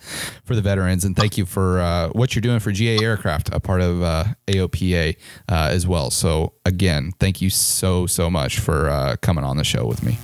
[0.43, 3.59] for the veterans, and thank you for uh, what you're doing for GA Aircraft, a
[3.59, 5.15] part of uh, AOPA
[5.49, 6.09] uh, as well.
[6.11, 10.17] So again, thank you so so much for uh, coming on the show with me.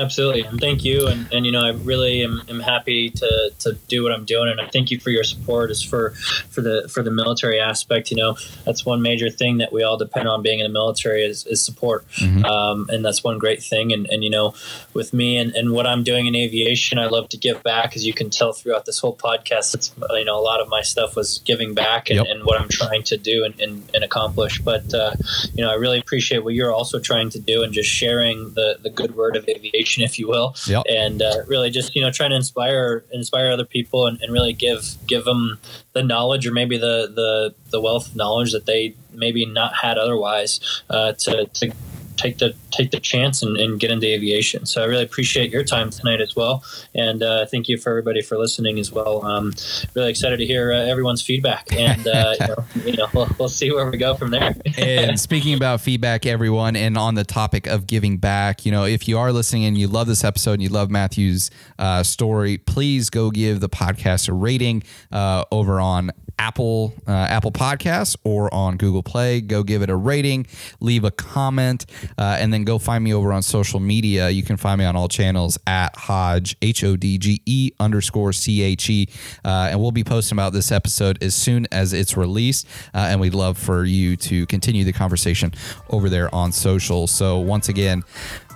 [0.00, 1.06] Absolutely, and thank you.
[1.06, 4.48] And, and you know, I really am, am happy to, to do what I'm doing,
[4.48, 5.70] and I thank you for your support.
[5.70, 6.10] Is for
[6.50, 8.10] for the for the military aspect.
[8.10, 11.22] You know, that's one major thing that we all depend on being in the military
[11.22, 12.46] is, is support, mm-hmm.
[12.46, 13.92] um, and that's one great thing.
[13.92, 14.54] And, and you know,
[14.94, 17.94] with me and, and what I'm doing in aviation, I love to give back.
[17.94, 20.80] As you can tell throughout this whole podcast, it's you know a lot of my
[20.80, 22.26] stuff was giving back and, yep.
[22.28, 24.60] and what I'm trying to do and, and, and accomplish.
[24.60, 25.12] But uh,
[25.52, 28.78] you know, I really appreciate what you're also trying to do and just sharing the
[28.82, 30.84] the good word of aviation if you will, yep.
[30.88, 34.52] and uh, really just you know trying to inspire inspire other people and, and, really
[34.52, 35.58] give give them
[35.92, 39.98] the knowledge or maybe the the the wealth of knowledge that they maybe not had
[39.98, 41.72] otherwise uh, to to
[42.20, 44.66] take the take the chance and, and, get into aviation.
[44.66, 46.62] So I really appreciate your time tonight as well,
[46.94, 49.24] and uh, thank you for everybody for listening as well.
[49.24, 49.52] Um,
[49.94, 53.48] really excited to hear uh, everyone's feedback, and uh, you know, you know we'll, we'll,
[53.48, 54.54] see where we go from there.
[54.76, 59.08] and speaking about feedback, everyone, and on the topic of giving back, you know, if
[59.08, 63.10] you are listening and you love this episode and you love Matthew's uh, story, please
[63.10, 68.78] go give the podcast a rating uh, over on Apple uh, Apple Podcasts or on
[68.78, 69.42] Google Play.
[69.42, 70.46] Go give it a rating,
[70.80, 71.84] leave a comment,
[72.16, 74.30] uh, and then go find me over on social media.
[74.30, 78.32] You can find me on all channels at Hodge H O D G E underscore
[78.32, 79.08] C H E,
[79.44, 82.66] uh, and we'll be posting about this episode as soon as it's released.
[82.94, 85.52] Uh, and we'd love for you to continue the conversation
[85.90, 87.06] over there on social.
[87.06, 88.02] So once again,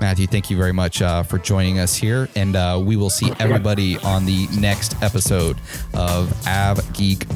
[0.00, 2.28] Matthew, thank you very much uh, for joining us here.
[2.34, 2.54] And
[2.86, 5.58] we will see everybody on the next episode
[5.92, 7.28] of Av Geek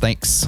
[0.00, 0.46] Thanks.